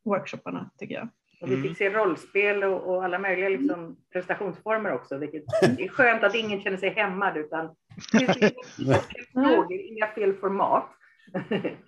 workshopparna 0.05 0.71
tycker 0.79 0.95
jag. 0.95 1.09
Och 1.41 1.51
vi 1.51 1.63
fick 1.63 1.79
se 1.79 1.91
rollspel 1.91 2.65
och, 2.65 2.95
och 2.95 3.05
alla 3.05 3.19
möjliga 3.19 3.49
liksom, 3.49 3.97
prestationsformer 4.13 4.93
också, 4.93 5.19
vilket 5.19 5.45
är 5.63 5.89
skönt 5.89 6.23
att 6.23 6.35
ingen 6.35 6.61
känner 6.61 6.77
sig 6.77 6.91
hämmad 6.91 7.37
utan 7.37 7.71
det 8.13 8.53
frågor, 9.33 9.73
inga 9.73 10.07
fel 10.07 10.35
format. 10.35 10.91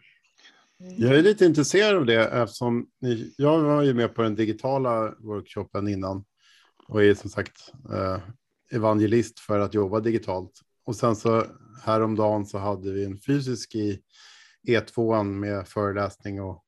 Jag 0.83 1.19
är 1.19 1.23
lite 1.23 1.45
intresserad 1.45 1.97
av 1.97 2.07
det 2.07 2.29
eftersom 2.29 2.87
ni, 3.01 3.35
jag 3.39 3.61
var 3.61 3.83
ju 3.83 3.95
med 3.95 4.15
på 4.15 4.23
den 4.23 4.35
digitala 4.35 5.15
workshopen 5.19 5.89
innan 5.89 6.25
och 6.89 7.05
är 7.05 7.15
som 7.15 7.31
sagt 7.31 7.73
eh, 7.93 8.19
evangelist 8.73 9.41
för 9.41 9.59
att 9.59 9.75
jobba 9.75 10.01
digitalt. 10.01 10.61
Och 10.85 10.97
sen 10.97 11.17
så 11.17 11.45
häromdagen 11.85 12.47
så 12.47 12.59
hade 12.59 12.93
vi 12.93 13.05
en 13.05 13.19
fysisk 13.19 13.75
i 13.75 14.01
E2 14.69 15.25
med 15.25 15.69
föreläsning 15.69 16.43
och 16.43 16.65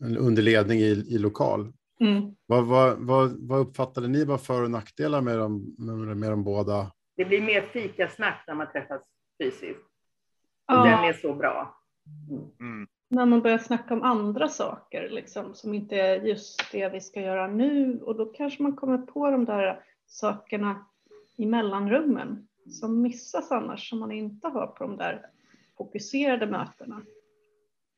under 0.00 0.42
ledning 0.42 0.78
i, 0.78 0.90
i 0.90 1.18
lokal. 1.18 1.72
Mm. 2.00 2.34
Vad, 2.46 2.66
vad, 2.66 2.98
vad, 2.98 3.48
vad, 3.48 3.60
uppfattade 3.60 4.08
ni 4.08 4.24
var 4.24 4.38
för 4.38 4.62
och 4.62 4.70
nackdelar 4.70 5.20
med 5.20 5.38
de, 5.38 5.74
med, 5.78 6.16
med 6.16 6.30
de 6.30 6.44
båda? 6.44 6.92
Det 7.16 7.24
blir 7.24 7.42
mer 7.42 7.62
fikasnack 7.72 8.44
när 8.46 8.54
man 8.54 8.72
träffas 8.72 9.02
fysiskt. 9.42 9.80
Ja. 10.66 10.84
Den 10.84 11.04
är 11.04 11.12
så 11.12 11.34
bra. 11.34 11.76
Mm. 12.60 12.86
När 13.12 13.26
man 13.26 13.42
börjar 13.42 13.58
snacka 13.58 13.94
om 13.94 14.02
andra 14.02 14.48
saker 14.48 15.08
liksom, 15.10 15.54
som 15.54 15.74
inte 15.74 15.96
är 15.96 16.20
just 16.20 16.72
det 16.72 16.88
vi 16.88 17.00
ska 17.00 17.20
göra 17.20 17.46
nu 17.46 18.00
och 18.02 18.16
då 18.16 18.26
kanske 18.26 18.62
man 18.62 18.76
kommer 18.76 18.98
på 18.98 19.30
de 19.30 19.44
där 19.44 19.84
sakerna 20.06 20.86
i 21.36 21.46
mellanrummen 21.46 22.48
som 22.66 23.02
missas 23.02 23.50
annars 23.50 23.90
som 23.90 23.98
man 23.98 24.12
inte 24.12 24.48
har 24.48 24.66
på 24.66 24.84
de 24.84 24.96
där 24.96 25.26
fokuserade 25.76 26.46
mötena. 26.46 27.02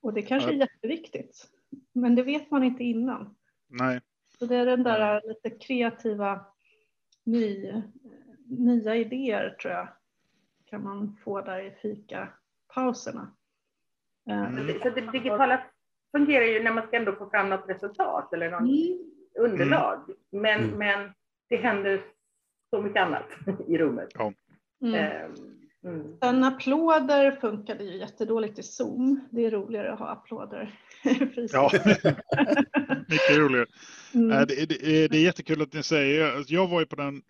Och 0.01 0.13
det 0.13 0.23
kanske 0.23 0.51
är 0.51 0.55
jätteviktigt, 0.55 1.49
men 1.93 2.15
det 2.15 2.23
vet 2.23 2.51
man 2.51 2.63
inte 2.63 2.85
innan. 2.85 3.37
Nej. 3.69 4.01
Så 4.39 4.47
det 4.47 4.57
är 4.57 4.67
den 4.67 4.83
där 4.83 5.23
lite 5.29 5.51
kreativa 5.51 6.41
ny, 7.25 7.73
nya 8.47 8.97
idéer 8.97 9.57
tror 9.63 9.75
jag 9.75 9.89
kan 10.65 10.83
man 10.83 11.17
få 11.25 11.41
där 11.41 11.61
i 11.61 11.71
fikapauserna. 11.71 13.31
Mm. 14.31 14.81
Så 14.83 14.91
det 14.91 15.13
digitala 15.13 15.63
fungerar 16.17 16.45
ju 16.45 16.63
när 16.63 16.73
man 16.73 16.87
ska 16.87 16.97
ändå 16.97 17.13
få 17.13 17.31
fram 17.31 17.49
något 17.49 17.69
resultat 17.69 18.33
eller 18.33 18.51
något 18.51 18.61
mm. 18.61 18.99
underlag. 19.39 19.99
Men, 20.33 20.65
mm. 20.65 20.79
men 20.79 21.13
det 21.49 21.57
händer 21.57 22.03
så 22.71 22.83
mycket 22.83 23.03
annat 23.03 23.29
i 23.69 23.79
rummet. 23.79 24.09
Ja. 24.15 24.33
Mm. 24.83 24.95
Ehm, 24.95 25.35
mm. 25.85 26.19
Sen 26.23 26.45
applåder 26.45 27.31
funkade 27.31 27.85
ju 27.85 27.99
jättedåligt 27.99 28.59
i 28.59 28.63
Zoom. 28.63 29.21
Det 29.31 29.47
är 29.47 29.51
roligare 29.51 29.93
att 29.93 29.99
ha 29.99 30.09
applåder. 30.09 30.75
ja, 31.53 31.71
mycket 33.09 33.39
roligare. 33.39 33.67
Mm. 34.15 34.29
Det, 34.29 34.67
det, 34.67 35.09
det, 35.09 35.17
är 35.17 35.23
jättekul 35.23 35.63
att 35.63 35.73
ni 35.73 35.83
säger, 35.83 36.45
jag 36.49 36.69
var 36.69 36.81
ju 36.81 36.87
på 36.87 36.97
den, 36.97 37.23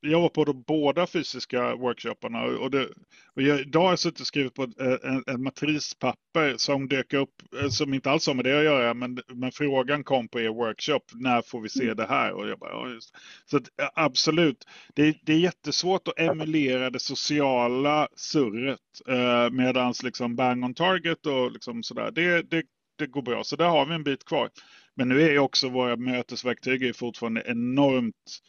jag 0.00 0.20
var 0.20 0.28
på 0.28 0.44
de 0.44 0.62
båda 0.62 1.06
fysiska 1.06 1.74
workshopparna 1.74 2.42
och, 2.42 2.70
det, 2.70 2.88
och 3.34 3.42
jag, 3.42 3.60
idag 3.60 3.82
har 3.82 3.90
jag 3.90 3.98
suttit 3.98 4.20
och 4.20 4.26
skrivit 4.26 4.54
på 4.54 4.62
ett, 4.62 4.78
en, 5.04 5.24
en 5.26 5.42
matrispapper 5.42 6.54
som 6.56 6.88
dök 6.88 7.12
upp, 7.12 7.42
eh, 7.62 7.68
som 7.68 7.94
inte 7.94 8.10
alls 8.10 8.26
har 8.26 8.34
med 8.34 8.44
det 8.44 8.58
att 8.58 8.64
göra, 8.64 8.94
men, 8.94 9.18
men 9.34 9.52
frågan 9.52 10.04
kom 10.04 10.28
på 10.28 10.40
er 10.40 10.48
workshop, 10.48 11.00
när 11.14 11.42
får 11.42 11.60
vi 11.60 11.68
se 11.68 11.84
mm. 11.84 11.96
det 11.96 12.06
här? 12.06 12.32
Och 12.32 12.48
jag 12.48 12.58
bara, 12.58 12.70
ja. 12.70 12.98
Så 13.46 13.56
att, 13.56 13.68
absolut, 13.94 14.64
det, 14.94 15.16
det 15.22 15.32
är 15.32 15.38
jättesvårt 15.38 16.08
att 16.08 16.18
emulera 16.18 16.90
det 16.90 17.00
sociala 17.00 18.08
surret 18.16 18.80
eh, 19.08 19.50
medans 19.50 20.02
liksom 20.02 20.36
bang 20.36 20.64
on 20.64 20.74
target 20.74 21.26
och 21.26 21.52
liksom 21.52 21.82
sådär, 21.82 22.10
det, 22.10 22.42
det, 22.50 22.62
det 22.98 23.06
går 23.06 23.22
bra. 23.22 23.44
Så 23.44 23.56
där 23.56 23.68
har 23.68 23.86
vi 23.86 23.94
en 23.94 24.04
bit 24.04 24.24
kvar. 24.24 24.50
Men 24.94 25.08
nu 25.08 25.22
är 25.22 25.30
ju 25.30 25.38
också 25.38 25.68
våra 25.68 25.96
mötesverktyg 25.96 26.82
är 26.82 26.92
fortfarande 26.92 27.42
enormt 27.46 28.40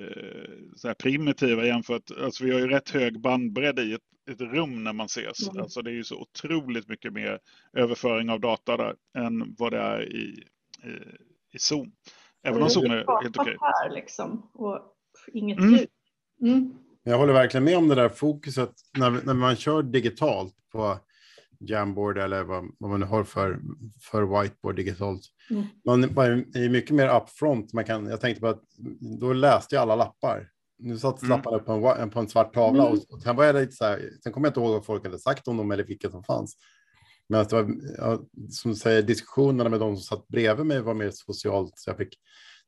eh, 0.00 0.50
så 0.76 0.94
primitiva 0.94 1.66
jämfört. 1.66 2.10
Alltså 2.20 2.44
vi 2.44 2.50
har 2.50 2.58
ju 2.58 2.68
rätt 2.68 2.90
hög 2.90 3.20
bandbredd 3.20 3.78
i 3.78 3.92
ett, 3.92 4.00
ett 4.30 4.40
rum 4.40 4.84
när 4.84 4.92
man 4.92 5.06
ses. 5.06 5.48
Mm. 5.48 5.62
Alltså 5.62 5.82
det 5.82 5.90
är 5.90 5.94
ju 5.94 6.04
så 6.04 6.20
otroligt 6.20 6.88
mycket 6.88 7.12
mer 7.12 7.38
överföring 7.72 8.30
av 8.30 8.40
data 8.40 8.76
där 8.76 8.94
än 9.18 9.54
vad 9.58 9.72
det 9.72 9.78
är 9.78 10.02
i, 10.02 10.44
i, 10.84 10.90
i 11.52 11.58
Zoom. 11.58 11.92
Även 12.42 12.62
om 12.62 12.70
Zoom 12.70 12.90
är 12.90 13.22
helt 13.22 13.38
okej. 13.38 13.56
här 13.60 13.90
liksom 13.90 14.50
och 14.54 14.80
inget 15.32 15.58
mm. 15.58 15.70
ljud. 15.70 15.88
Mm. 16.42 16.74
Jag 17.02 17.18
håller 17.18 17.32
verkligen 17.32 17.64
med 17.64 17.76
om 17.76 17.88
det 17.88 17.94
där 17.94 18.08
fokuset 18.08 18.72
när, 18.98 19.10
när 19.10 19.34
man 19.34 19.56
kör 19.56 19.82
digitalt 19.82 20.54
på 20.72 20.98
Jamboard 21.60 22.18
eller 22.18 22.44
vad, 22.44 22.70
vad 22.78 22.90
man 22.90 23.02
har 23.02 23.24
för, 23.24 23.60
för 24.00 24.42
whiteboard 24.42 24.76
digitalt. 24.76 25.22
Mm. 25.50 25.64
Man, 25.84 26.04
är 26.04 26.68
mycket 26.68 26.96
mer 26.96 27.16
upfront. 27.16 27.72
Man 27.72 27.84
kan, 27.84 28.06
jag 28.06 28.20
tänkte 28.20 28.40
på 28.40 28.46
att 28.46 28.62
då 29.20 29.32
läste 29.32 29.74
jag 29.74 29.82
alla 29.82 29.96
lappar. 29.96 30.48
Nu 30.78 30.98
satt 30.98 31.22
mm. 31.22 31.30
lapparna 31.30 31.58
på 31.58 31.94
en, 31.98 32.10
på 32.10 32.20
en 32.20 32.28
svart 32.28 32.54
tavla 32.54 32.82
mm. 32.82 32.92
och, 32.92 33.14
och 33.14 33.22
sen 33.22 33.36
var 33.36 33.44
jag 33.44 33.54
lite 33.54 33.72
så 33.72 33.84
här, 33.84 34.10
sen 34.22 34.32
kommer 34.32 34.46
jag 34.46 34.50
inte 34.50 34.60
ihåg 34.60 34.72
vad 34.72 34.84
folk 34.84 35.04
hade 35.04 35.18
sagt 35.18 35.48
om 35.48 35.56
dem 35.56 35.70
eller 35.70 35.84
vilka 35.84 36.10
som 36.10 36.24
fanns. 36.24 36.56
Men 37.28 37.40
att 37.40 37.48
det 37.48 37.62
var, 37.62 37.74
ja, 37.98 38.20
som 38.50 38.70
du 38.70 38.76
säger, 38.76 39.02
diskussionerna 39.02 39.70
med 39.70 39.80
de 39.80 39.96
som 39.96 40.02
satt 40.02 40.28
bredvid 40.28 40.66
mig 40.66 40.80
var 40.80 40.94
mer 40.94 41.10
socialt, 41.10 41.72
så 41.76 41.90
jag 41.90 41.96
fick 41.96 42.14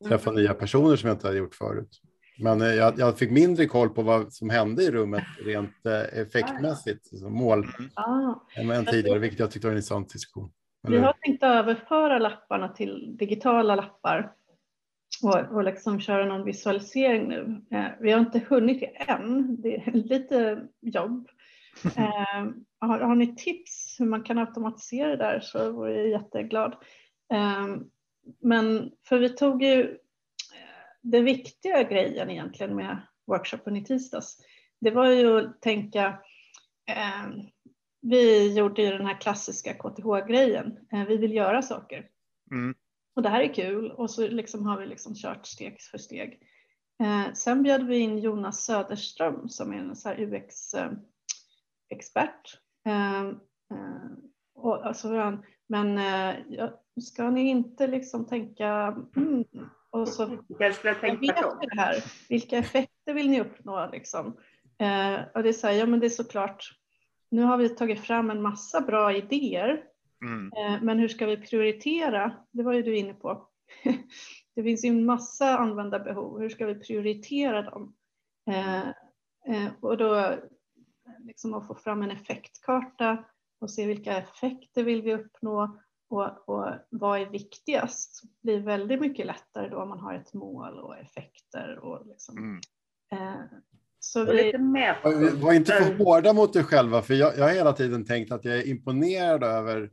träffa 0.08 0.30
mm. 0.30 0.42
nya 0.42 0.54
personer 0.54 0.96
som 0.96 1.08
jag 1.08 1.14
inte 1.14 1.26
hade 1.26 1.38
gjort 1.38 1.54
förut. 1.54 2.00
Men 2.40 2.60
eh, 2.60 2.68
jag, 2.68 2.98
jag, 2.98 3.18
fick 3.18 3.30
mindre 3.30 3.66
koll 3.66 3.88
på 3.88 4.02
vad 4.02 4.32
som 4.32 4.50
hände 4.50 4.82
i 4.82 4.90
rummet 4.90 5.24
rent 5.46 5.86
eh, 5.86 6.20
effektmässigt, 6.20 7.18
som 7.18 7.34
mål, 7.34 7.66
ah. 7.94 8.34
än 8.56 8.86
tidigare, 8.86 9.18
vilket 9.18 9.40
jag 9.40 9.50
tyckte 9.50 9.66
var 9.66 9.72
en 9.72 9.78
intressant 9.78 10.12
diskussion. 10.12 10.50
Vi 10.88 10.98
har 10.98 11.12
tänkt 11.12 11.42
överföra 11.42 12.18
lapparna 12.18 12.68
till 12.68 13.16
digitala 13.16 13.74
lappar 13.74 14.32
och, 15.22 15.56
och 15.56 15.64
liksom 15.64 16.00
köra 16.00 16.24
någon 16.24 16.44
visualisering 16.44 17.28
nu. 17.28 17.62
Eh, 17.70 17.86
vi 18.00 18.12
har 18.12 18.20
inte 18.20 18.42
hunnit 18.48 18.80
det 18.80 18.86
än, 18.86 19.62
det 19.62 19.76
är 19.76 19.92
lite 19.92 20.66
jobb. 20.80 21.28
Eh, 21.96 22.46
har, 22.78 23.00
har, 23.00 23.14
ni 23.14 23.36
tips 23.36 23.96
hur 23.98 24.06
man 24.06 24.22
kan 24.22 24.38
automatisera 24.38 25.08
det 25.08 25.16
där 25.16 25.40
så 25.40 25.72
vore 25.72 25.96
jag 25.96 26.08
jätteglad. 26.08 26.74
Eh, 27.32 27.66
men 28.42 28.90
för 29.08 29.18
vi 29.18 29.28
tog 29.28 29.62
ju 29.62 29.96
den 31.02 31.24
viktiga 31.24 31.82
grejen 31.82 32.30
egentligen 32.30 32.76
med 32.76 33.02
workshopen 33.26 33.76
i 33.76 33.84
tisdags, 33.84 34.38
det 34.80 34.90
var 34.90 35.06
ju 35.06 35.38
att 35.38 35.62
tänka, 35.62 36.06
eh, 36.90 37.28
vi 38.00 38.54
gjorde 38.54 38.82
ju 38.82 38.90
den 38.90 39.06
här 39.06 39.20
klassiska 39.20 39.74
KTH-grejen, 39.74 40.78
eh, 40.92 41.06
vi 41.06 41.16
vill 41.16 41.34
göra 41.34 41.62
saker. 41.62 42.08
Mm. 42.50 42.74
Och 43.14 43.22
det 43.22 43.28
här 43.28 43.40
är 43.40 43.54
kul 43.54 43.90
och 43.90 44.10
så 44.10 44.28
liksom 44.28 44.66
har 44.66 44.78
vi 44.78 44.86
liksom 44.86 45.14
kört 45.14 45.46
steg 45.46 45.80
för 45.80 45.98
steg. 45.98 46.42
Eh, 47.02 47.32
sen 47.34 47.62
bjöd 47.62 47.86
vi 47.86 47.98
in 47.98 48.18
Jonas 48.18 48.64
Söderström 48.64 49.48
som 49.48 49.72
är 49.72 49.76
en 49.76 49.94
UX-expert. 50.32 50.98
Eh, 52.86 53.20
eh, 53.20 54.10
och, 54.54 54.86
alltså, 54.86 55.38
men 55.68 55.98
eh, 55.98 56.34
ska 57.00 57.30
ni 57.30 57.48
inte 57.48 57.86
liksom 57.86 58.26
tänka, 58.26 58.96
mm, 59.16 59.44
och 59.90 60.08
så, 60.08 60.38
jag 60.48 60.74
skulle 60.74 60.94
tänka 60.94 61.56
det 61.60 61.80
här. 61.80 62.04
Vilka 62.28 62.58
effekter 62.58 63.14
vill 63.14 63.30
ni 63.30 63.40
uppnå? 63.40 63.90
Liksom? 63.92 64.36
Eh, 64.78 65.20
och 65.34 65.42
det 65.42 65.48
är 65.48 65.52
så 65.52 65.66
här, 65.66 65.74
ja 65.74 65.86
men 65.86 66.00
det 66.00 66.06
är 66.06 66.10
såklart, 66.10 66.64
nu 67.30 67.42
har 67.42 67.56
vi 67.56 67.68
tagit 67.68 68.00
fram 68.00 68.30
en 68.30 68.42
massa 68.42 68.80
bra 68.80 69.16
idéer, 69.16 69.84
mm. 70.24 70.52
eh, 70.52 70.82
men 70.82 70.98
hur 70.98 71.08
ska 71.08 71.26
vi 71.26 71.36
prioritera? 71.36 72.32
Det 72.50 72.62
var 72.62 72.72
ju 72.72 72.82
du 72.82 72.96
inne 72.96 73.14
på. 73.14 73.48
det 74.54 74.62
finns 74.62 74.84
ju 74.84 74.88
en 74.88 75.04
massa 75.04 75.58
användarbehov, 75.58 76.40
hur 76.40 76.48
ska 76.48 76.66
vi 76.66 76.74
prioritera 76.74 77.62
dem? 77.62 77.94
Eh, 78.50 78.88
eh 79.54 79.72
och 79.80 79.96
då 79.96 80.36
liksom 81.18 81.54
att 81.54 81.66
få 81.66 81.74
fram 81.74 82.02
en 82.02 82.10
effektkarta 82.10 83.24
och 83.60 83.70
se 83.70 83.86
vilka 83.86 84.18
effekter 84.18 84.84
vill 84.84 85.02
vi 85.02 85.14
uppnå 85.14 85.80
och, 86.10 86.48
och 86.48 86.66
vad 86.90 87.20
är 87.20 87.26
viktigast? 87.26 88.22
Det 88.22 88.28
blir 88.42 88.60
väldigt 88.60 89.00
mycket 89.00 89.26
lättare 89.26 89.68
då 89.68 89.82
om 89.82 89.88
man 89.88 89.98
har 89.98 90.14
ett 90.14 90.34
mål 90.34 90.78
och 90.78 90.96
effekter 90.98 91.78
och 91.82 92.06
liksom, 92.06 92.38
mm. 92.38 92.60
eh, 93.12 93.40
Så 93.98 94.24
vi... 94.24 94.52
Var 95.40 95.52
inte 95.52 95.72
för 95.72 96.04
hårda 96.04 96.32
mot 96.32 96.56
er 96.56 96.62
själva, 96.62 97.02
för 97.02 97.14
jag, 97.14 97.38
jag 97.38 97.44
har 97.44 97.54
hela 97.54 97.72
tiden 97.72 98.04
tänkt 98.04 98.32
att 98.32 98.44
jag 98.44 98.58
är 98.58 98.68
imponerad 98.68 99.44
över 99.44 99.90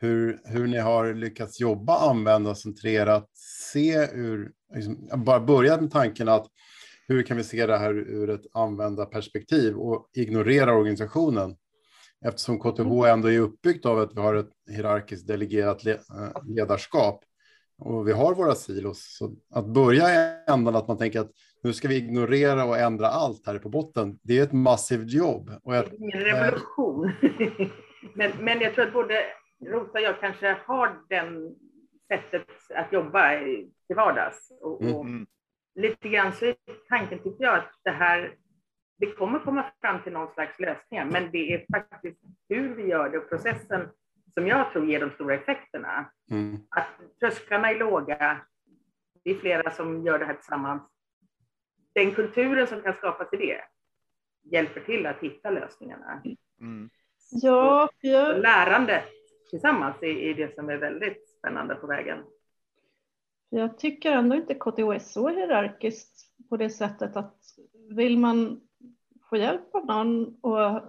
hur, 0.00 0.40
hur 0.44 0.66
ni 0.66 0.78
har 0.78 1.14
lyckats 1.14 1.60
jobba 1.60 2.10
användarcentrerat, 2.10 3.30
se 3.72 3.94
ur, 4.12 4.52
liksom, 4.74 5.08
bara 5.24 5.40
börjat 5.40 5.80
med 5.80 5.90
tanken 5.90 6.28
att 6.28 6.46
hur 7.08 7.22
kan 7.22 7.36
vi 7.36 7.44
se 7.44 7.66
det 7.66 7.78
här 7.78 7.94
ur 7.94 8.30
ett 8.30 8.46
användarperspektiv 8.52 9.76
och 9.76 10.10
ignorera 10.14 10.74
organisationen? 10.74 11.56
Eftersom 12.24 12.58
KTH 12.58 13.08
ändå 13.08 13.30
är 13.30 13.38
uppbyggt 13.38 13.86
av 13.86 13.98
att 13.98 14.16
vi 14.16 14.20
har 14.20 14.34
ett 14.34 14.50
hierarkiskt 14.70 15.26
delegerat 15.26 15.86
eh, 15.86 15.96
ledarskap 16.46 17.24
och 17.78 18.08
vi 18.08 18.12
har 18.12 18.34
våra 18.34 18.54
silos. 18.54 19.16
Så 19.18 19.36
att 19.54 19.66
börja 19.66 20.04
ändan 20.46 20.76
att 20.76 20.88
man 20.88 20.98
tänker 20.98 21.20
att 21.20 21.30
nu 21.62 21.72
ska 21.72 21.88
vi 21.88 21.96
ignorera 21.96 22.64
och 22.64 22.78
ändra 22.78 23.08
allt 23.08 23.46
här 23.46 23.58
på 23.58 23.68
botten. 23.68 24.18
Det 24.22 24.38
är 24.38 24.42
ett 24.42 24.52
massivt 24.52 25.10
jobb. 25.12 25.50
Och 25.62 25.76
ett, 25.76 25.92
ingen 25.92 26.20
revolution. 26.20 27.12
men, 28.14 28.32
men 28.40 28.60
jag 28.60 28.74
tror 28.74 28.86
att 28.86 28.92
både 28.92 29.24
Rosa 29.66 29.92
och 29.92 30.00
jag 30.00 30.20
kanske 30.20 30.56
har 30.66 31.00
den 31.08 31.56
sättet 32.08 32.46
att 32.74 32.92
jobba 32.92 33.38
till 33.86 33.96
vardags. 33.96 34.52
Och, 34.60 34.82
och 34.82 35.04
mm. 35.04 35.26
lite 35.74 36.08
grann 36.08 36.32
så 36.32 36.44
är 36.44 36.54
tanken, 36.88 37.18
tycker 37.18 37.44
jag, 37.44 37.58
att 37.58 37.72
det 37.84 37.90
här 37.90 38.34
det 38.98 39.12
kommer 39.12 39.38
komma 39.38 39.64
fram 39.80 40.02
till 40.02 40.12
någon 40.12 40.32
slags 40.34 40.60
lösningar, 40.60 41.04
men 41.04 41.30
det 41.30 41.54
är 41.54 41.66
faktiskt 41.72 42.18
hur 42.48 42.74
vi 42.74 42.86
gör 42.86 43.10
det 43.10 43.18
och 43.18 43.28
processen 43.28 43.88
som 44.34 44.46
jag 44.46 44.72
tror 44.72 44.90
ger 44.90 45.00
de 45.00 45.10
stora 45.10 45.34
effekterna. 45.34 46.10
Mm. 46.30 46.56
Att 46.70 47.20
trösklarna 47.20 47.70
är 47.70 47.78
låga, 47.78 48.40
det 49.24 49.30
är 49.30 49.34
flera 49.34 49.70
som 49.70 50.04
gör 50.04 50.18
det 50.18 50.24
här 50.24 50.34
tillsammans. 50.34 50.82
Den 51.94 52.14
kulturen 52.14 52.66
som 52.66 52.82
kan 52.82 52.94
skapas 52.94 53.32
i 53.32 53.36
det 53.36 53.60
hjälper 54.42 54.80
till 54.80 55.06
att 55.06 55.20
hitta 55.20 55.50
lösningarna. 55.50 56.22
Mm. 56.60 56.90
Ja, 57.30 57.88
jag... 58.00 58.38
Lärandet 58.38 59.04
tillsammans 59.50 59.96
är, 60.00 60.16
är 60.16 60.34
det 60.34 60.54
som 60.54 60.68
är 60.68 60.76
väldigt 60.76 61.28
spännande 61.38 61.74
på 61.74 61.86
vägen. 61.86 62.18
Jag 63.50 63.78
tycker 63.78 64.12
ändå 64.12 64.36
inte 64.36 64.54
KTH 64.54 64.78
är 64.78 64.98
så 64.98 65.28
hierarkiskt 65.28 66.48
på 66.48 66.56
det 66.56 66.70
sättet 66.70 67.16
att 67.16 67.36
vill 67.90 68.18
man 68.18 68.67
få 69.28 69.36
hjälp 69.36 69.74
av 69.74 69.86
någon 69.86 70.34
och 70.40 70.82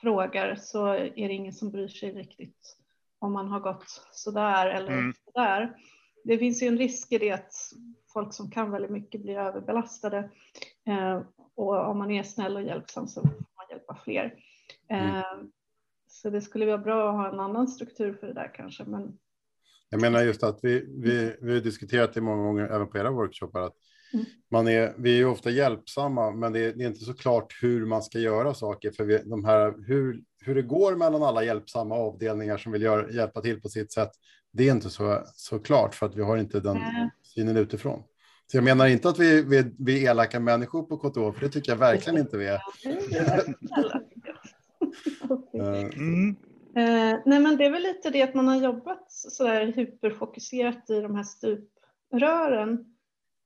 frågar 0.00 0.56
så 0.56 0.86
är 0.86 1.28
det 1.28 1.34
ingen 1.34 1.52
som 1.52 1.70
bryr 1.70 1.88
sig 1.88 2.12
riktigt 2.12 2.76
om 3.18 3.32
man 3.32 3.48
har 3.48 3.60
gått 3.60 3.84
sådär 4.12 4.66
eller 4.66 4.92
mm. 4.92 5.14
sådär. 5.24 5.76
Det 6.24 6.38
finns 6.38 6.62
ju 6.62 6.66
en 6.66 6.78
risk 6.78 7.12
i 7.12 7.18
det 7.18 7.30
att 7.30 7.52
folk 8.12 8.34
som 8.34 8.50
kan 8.50 8.70
väldigt 8.70 8.90
mycket 8.90 9.22
blir 9.22 9.38
överbelastade 9.38 10.30
eh, 10.86 11.22
och 11.54 11.90
om 11.90 11.98
man 11.98 12.10
är 12.10 12.22
snäll 12.22 12.56
och 12.56 12.62
hjälpsam 12.62 13.08
så 13.08 13.20
får 13.20 13.28
man 13.30 13.66
hjälpa 13.70 13.98
fler. 14.04 14.34
Eh, 14.90 15.20
mm. 15.20 15.50
Så 16.06 16.30
det 16.30 16.40
skulle 16.40 16.66
vara 16.66 16.78
bra 16.78 17.08
att 17.08 17.14
ha 17.14 17.32
en 17.32 17.40
annan 17.40 17.68
struktur 17.68 18.14
för 18.14 18.26
det 18.26 18.32
där 18.32 18.54
kanske. 18.54 18.84
Men... 18.84 19.18
Jag 19.88 20.00
menar 20.00 20.22
just 20.22 20.42
att 20.42 20.58
vi, 20.62 20.86
vi, 20.88 21.36
vi 21.40 21.54
har 21.54 21.60
diskuterat 21.60 22.14
det 22.14 22.20
många 22.20 22.42
gånger 22.42 22.68
även 22.68 22.88
på 22.88 22.98
era 22.98 23.10
workshoppar 23.10 23.60
att 23.60 23.76
Mm. 23.76 23.95
Man 24.50 24.68
är, 24.68 24.94
vi 24.98 25.20
är 25.20 25.26
ofta 25.26 25.50
hjälpsamma, 25.50 26.30
men 26.30 26.52
det 26.52 26.60
är, 26.60 26.72
det 26.72 26.84
är, 26.84 26.88
inte 26.88 27.04
så 27.04 27.14
klart 27.14 27.58
hur 27.62 27.86
man 27.86 28.02
ska 28.02 28.18
göra 28.18 28.54
saker. 28.54 28.90
För 28.90 29.04
vi, 29.04 29.18
de 29.18 29.44
här, 29.44 29.74
hur, 29.86 30.22
hur 30.44 30.54
det 30.54 30.62
går 30.62 30.96
mellan 30.96 31.22
alla 31.22 31.44
hjälpsamma 31.44 31.94
avdelningar 31.94 32.58
som 32.58 32.72
vill 32.72 32.82
göra, 32.82 33.10
hjälpa 33.10 33.40
till 33.40 33.60
på 33.60 33.68
sitt 33.68 33.92
sätt, 33.92 34.10
det 34.52 34.68
är 34.68 34.72
inte 34.72 34.90
så, 34.90 35.22
så 35.34 35.58
klart 35.58 35.94
för 35.94 36.06
att 36.06 36.16
vi 36.16 36.22
har 36.22 36.36
inte 36.36 36.60
den 36.60 36.76
mm. 36.76 37.10
synen 37.22 37.56
utifrån. 37.56 38.02
Så 38.50 38.56
jag 38.56 38.64
menar 38.64 38.86
inte 38.86 39.08
att 39.08 39.18
vi, 39.18 39.42
vi, 39.42 39.64
vi 39.78 40.06
är 40.06 40.10
elaka 40.10 40.40
människor 40.40 40.82
på 40.82 40.96
KTH, 40.96 41.38
för 41.38 41.40
det 41.40 41.48
tycker 41.48 41.72
jag 41.72 41.78
verkligen 41.78 42.18
inte 42.18 42.36
vi 42.36 42.46
är. 42.46 42.60
mm. 45.94 46.36
Uh, 46.76 47.18
nej, 47.26 47.40
men 47.40 47.56
det 47.56 47.64
är 47.64 47.70
väl 47.70 47.82
lite 47.82 48.10
det 48.10 48.22
att 48.22 48.34
man 48.34 48.48
har 48.48 48.56
jobbat 48.56 49.12
så 49.12 49.44
där 49.44 49.66
hyperfokuserat 49.66 50.90
i 50.90 51.00
de 51.00 51.14
här 51.14 51.24
stuprören 51.24 52.95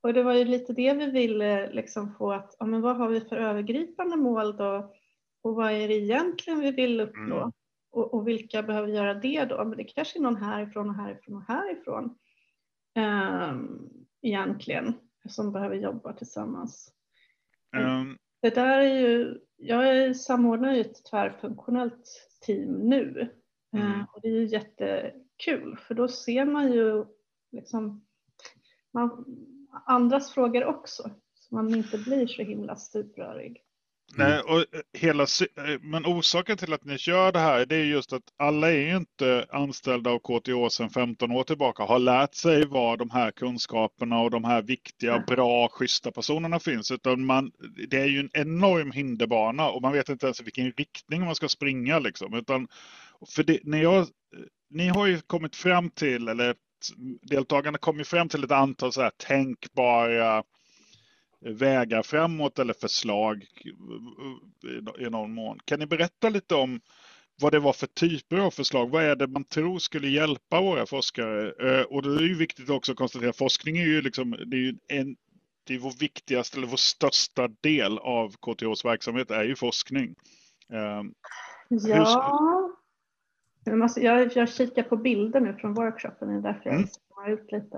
och 0.01 0.13
det 0.13 0.23
var 0.23 0.33
ju 0.33 0.45
lite 0.45 0.73
det 0.73 0.93
vi 0.93 1.11
ville 1.11 1.71
liksom 1.71 2.13
få 2.13 2.31
att, 2.31 2.55
ja, 2.59 2.65
men 2.65 2.81
vad 2.81 2.97
har 2.97 3.07
vi 3.07 3.21
för 3.21 3.35
övergripande 3.35 4.17
mål 4.17 4.57
då? 4.57 4.93
Och 5.41 5.55
vad 5.55 5.71
är 5.71 5.87
det 5.87 5.93
egentligen 5.93 6.59
vi 6.59 6.71
vill 6.71 7.01
uppnå? 7.01 7.37
Mm. 7.37 7.51
Och, 7.91 8.13
och, 8.13 8.27
vilka 8.27 8.63
behöver 8.63 8.87
göra 8.87 9.13
det 9.13 9.45
då? 9.45 9.65
Men 9.65 9.77
det 9.77 9.83
kanske 9.83 10.19
är 10.19 10.21
någon 10.21 10.35
härifrån 10.35 10.89
och 10.89 10.95
härifrån 10.95 11.35
och 11.35 11.43
härifrån 11.47 12.15
um, 12.95 13.89
egentligen 14.21 14.93
som 15.29 15.51
behöver 15.51 15.75
jobba 15.75 16.13
tillsammans. 16.13 16.93
Um. 17.77 18.17
Det 18.41 18.55
där 18.55 18.79
är 18.79 18.99
ju, 18.99 19.39
jag 19.57 20.15
samordnar 20.15 20.73
ju 20.73 20.81
ett 20.81 21.05
tvärfunktionellt 21.05 22.29
team 22.41 22.73
nu 22.73 23.29
mm. 23.73 23.87
uh, 23.87 24.05
och 24.13 24.21
det 24.21 24.27
är 24.27 24.31
ju 24.31 24.45
jättekul 24.45 25.77
för 25.87 25.93
då 25.95 26.07
ser 26.07 26.45
man 26.45 26.71
ju 26.71 27.05
liksom 27.51 28.05
man, 28.93 29.25
andras 29.85 30.33
frågor 30.33 30.65
också. 30.65 31.09
Så 31.33 31.55
man 31.55 31.75
inte 31.75 31.97
blir 31.97 32.27
så 32.27 32.41
himla 32.41 32.75
stuprörig. 32.75 33.61
Nej, 34.15 34.39
och 34.39 34.57
eh, 34.57 34.81
hela, 34.93 35.23
eh, 35.23 35.79
men 35.81 36.05
orsaken 36.05 36.57
till 36.57 36.73
att 36.73 36.85
ni 36.85 36.97
kör 36.97 37.31
det 37.31 37.39
här 37.39 37.65
det 37.65 37.75
är 37.75 37.83
just 37.83 38.13
att 38.13 38.23
alla 38.37 38.71
är 38.71 38.77
ju 38.77 38.97
inte 38.97 39.45
anställda 39.49 40.09
av 40.09 40.19
KTH 40.19 40.75
sedan 40.75 40.89
15 40.89 41.31
år 41.31 41.43
tillbaka. 41.43 41.83
Har 41.83 41.99
lärt 41.99 42.33
sig 42.33 42.65
var 42.65 42.97
de 42.97 43.09
här 43.09 43.31
kunskaperna 43.31 44.19
och 44.21 44.31
de 44.31 44.43
här 44.43 44.61
viktiga, 44.61 45.23
bra, 45.27 45.67
schyssta 45.67 46.11
personerna 46.11 46.59
finns. 46.59 46.91
Utan 46.91 47.25
man, 47.25 47.51
det 47.89 47.97
är 47.97 48.05
ju 48.05 48.19
en 48.19 48.29
enorm 48.33 48.91
hinderbana 48.91 49.69
och 49.69 49.81
man 49.81 49.93
vet 49.93 50.09
inte 50.09 50.25
ens 50.25 50.41
i 50.41 50.43
vilken 50.43 50.71
riktning 50.71 51.25
man 51.25 51.35
ska 51.35 51.47
springa. 51.47 51.99
Liksom. 51.99 52.33
Utan, 52.33 52.67
för 53.35 53.43
det, 53.43 53.59
när 53.63 53.83
jag, 53.83 54.07
ni 54.69 54.87
har 54.87 55.07
ju 55.07 55.21
kommit 55.21 55.55
fram 55.55 55.89
till, 55.89 56.27
eller 56.27 56.55
deltagarna 57.21 57.77
kom 57.77 58.05
fram 58.05 58.29
till 58.29 58.43
ett 58.43 58.51
antal 58.51 58.93
så 58.93 59.01
här 59.01 59.11
tänkbara 59.17 60.43
vägar 61.45 62.03
framåt 62.03 62.59
eller 62.59 62.73
förslag 62.73 63.45
i 64.99 65.09
någon 65.09 65.33
mån. 65.33 65.59
Kan 65.65 65.79
ni 65.79 65.85
berätta 65.85 66.29
lite 66.29 66.55
om 66.55 66.81
vad 67.41 67.51
det 67.51 67.59
var 67.59 67.73
för 67.73 67.87
typer 67.87 68.37
av 68.37 68.51
förslag? 68.51 68.89
Vad 68.89 69.03
är 69.03 69.15
det 69.15 69.27
man 69.27 69.43
tror 69.43 69.79
skulle 69.79 70.07
hjälpa 70.07 70.61
våra 70.61 70.85
forskare? 70.85 71.47
Eh, 71.47 71.81
och 71.81 72.03
det 72.03 72.23
är 72.23 72.27
ju 72.27 72.35
viktigt 72.35 72.69
också 72.69 72.91
att 72.91 72.97
konstatera 72.97 73.33
forskning 73.33 73.77
är 73.77 73.85
ju 73.85 74.01
liksom, 74.01 74.31
det 74.31 74.57
är 74.57 74.61
ju 74.61 74.75
en, 74.87 75.15
det 75.67 75.75
är 75.75 75.79
vår 75.79 75.99
viktigaste 75.99 76.57
eller 76.57 76.67
vår 76.67 76.77
största 76.77 77.47
del 77.47 77.97
av 77.97 78.29
KTHs 78.29 78.85
verksamhet 78.85 79.31
är 79.31 79.43
ju 79.43 79.55
forskning. 79.55 80.15
Eh, 80.73 81.03
ja, 81.69 81.99
måste, 81.99 82.19
jag, 83.95 84.35
jag 84.35 84.49
kikar 84.49 84.83
på 84.83 84.97
bilder 84.97 85.39
nu 85.39 85.53
från 85.53 85.73
workshopen, 85.73 86.27
det 86.27 86.49
är 86.49 86.53
därför 86.53 86.69
jag 86.69 86.75
mm. 86.75 86.87
zoomar 86.87 87.29
ut 87.29 87.51
lite. 87.51 87.77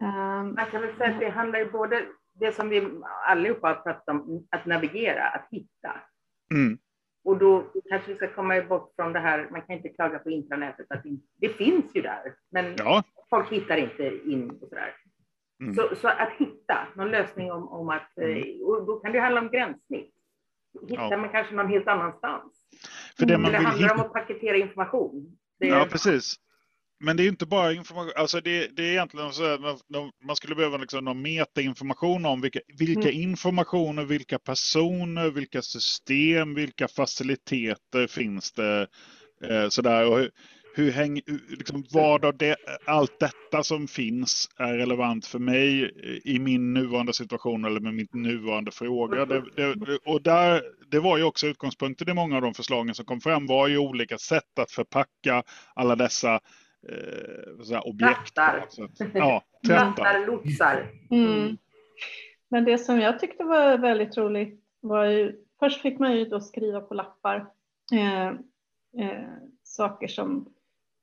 Um, 0.00 0.54
Man 0.54 0.66
kan 0.70 0.82
väl 0.82 0.96
säga 0.96 1.10
att 1.10 1.20
det 1.20 1.28
handlar 1.28 1.58
ju 1.58 1.70
både 1.70 2.06
det 2.34 2.52
som 2.52 2.68
vi 2.68 2.88
allihopa 3.26 3.68
har 3.68 3.74
pratat 3.74 4.08
om, 4.08 4.46
att 4.50 4.66
navigera, 4.66 5.28
att 5.28 5.48
hitta. 5.50 6.00
Mm. 6.54 6.78
Och 7.24 7.38
då 7.38 7.64
kanske 7.88 8.10
vi 8.10 8.16
ska 8.16 8.28
komma 8.28 8.62
bort 8.62 8.92
från 8.96 9.12
det 9.12 9.20
här, 9.20 9.48
man 9.50 9.62
kan 9.62 9.76
inte 9.76 9.88
klaga 9.88 10.18
på 10.18 10.30
intranätet, 10.30 10.86
att 10.88 11.02
det 11.40 11.48
finns 11.48 11.84
ju 11.94 12.02
där, 12.02 12.34
men 12.50 12.74
ja. 12.78 13.02
folk 13.30 13.52
hittar 13.52 13.76
inte 13.76 14.30
in 14.30 14.50
och 14.50 14.68
sådär. 14.68 14.94
Mm. 15.60 15.74
Så, 15.74 15.96
så, 15.96 16.08
att 16.08 16.32
hitta 16.38 16.88
någon 16.96 17.10
lösning 17.10 17.52
om, 17.52 17.68
om 17.68 17.88
att, 17.88 18.18
mm. 18.18 18.38
Eh, 18.38 18.66
och 18.66 18.86
då 18.86 19.00
kan 19.00 19.12
det 19.12 19.20
handla 19.20 19.40
om 19.40 19.50
gränssnitt. 19.50 20.14
Hittar 20.88 21.10
ja. 21.10 21.16
man 21.16 21.28
kanske 21.28 21.54
någon 21.54 21.68
helt 21.68 21.88
annanstans. 21.88 22.66
För 23.18 23.26
det, 23.26 23.38
man 23.38 23.52
det 23.52 23.58
handlar 23.58 23.82
hitta... 23.82 23.94
om 23.94 24.00
att 24.00 24.12
paketera 24.12 24.56
information. 24.56 25.36
Det 25.60 25.66
Ja, 25.66 25.86
precis. 25.90 26.36
Men 27.04 27.16
det 27.16 27.22
är 27.22 27.28
inte 27.28 27.46
bara 27.46 27.72
information, 27.72 28.12
alltså 28.16 28.40
det, 28.40 28.76
det 28.76 28.82
är 28.82 28.90
egentligen 28.92 29.32
så 29.32 29.44
att 29.44 29.82
man 30.24 30.36
skulle 30.36 30.54
behöva 30.54 30.76
liksom 30.76 31.04
någon 31.04 31.22
metainformation 31.22 32.24
om 32.24 32.40
vilka, 32.40 32.60
vilka 32.78 33.08
mm. 33.08 33.22
informationer, 33.22 34.04
vilka 34.04 34.38
personer, 34.38 35.30
vilka 35.30 35.62
system, 35.62 36.54
vilka 36.54 36.88
faciliteter 36.88 38.06
finns 38.06 38.52
det. 38.52 38.88
Eh, 39.44 39.68
sådär. 39.68 40.06
Och 40.06 40.18
hur 40.18 40.30
häng, 40.76 41.20
liksom, 41.48 41.84
vad 41.92 42.24
av 42.24 42.36
det, 42.36 42.56
allt 42.84 43.20
detta 43.20 43.62
som 43.62 43.88
finns 43.88 44.48
är 44.56 44.74
relevant 44.74 45.26
för 45.26 45.38
mig 45.38 45.90
i 46.24 46.38
min 46.38 46.74
nuvarande 46.74 47.12
situation 47.12 47.64
eller 47.64 47.80
med 47.80 47.94
min 47.94 48.08
nuvarande 48.12 48.70
fråga. 48.70 49.24
Det, 49.26 49.42
det, 49.56 49.98
och 50.04 50.22
där, 50.22 50.62
det 50.90 51.00
var 51.00 51.18
ju 51.18 51.24
också 51.24 51.46
utgångspunkten 51.46 52.08
i 52.08 52.14
många 52.14 52.36
av 52.36 52.42
de 52.42 52.54
förslagen 52.54 52.94
som 52.94 53.04
kom 53.04 53.20
fram 53.20 53.46
var 53.46 53.68
ju 53.68 53.78
olika 53.78 54.18
sätt 54.18 54.58
att 54.58 54.70
förpacka 54.70 55.42
alla 55.74 55.96
dessa 55.96 56.40
eh, 56.88 57.80
objekt. 57.82 58.34
Trattar. 58.34 58.64
Ja, 59.14 59.42
trattar. 59.66 60.26
lotsar. 60.26 60.90
Mm. 61.10 61.56
Men 62.48 62.64
det 62.64 62.78
som 62.78 63.00
jag 63.00 63.18
tyckte 63.18 63.44
var 63.44 63.78
väldigt 63.78 64.16
roligt 64.16 64.60
var 64.80 65.04
ju, 65.04 65.36
först 65.60 65.80
fick 65.80 65.98
man 65.98 66.16
ju 66.16 66.24
då 66.24 66.40
skriva 66.40 66.80
på 66.80 66.94
lappar 66.94 67.46
eh, 67.92 68.26
eh, 69.04 69.28
saker 69.62 70.08
som 70.08 70.52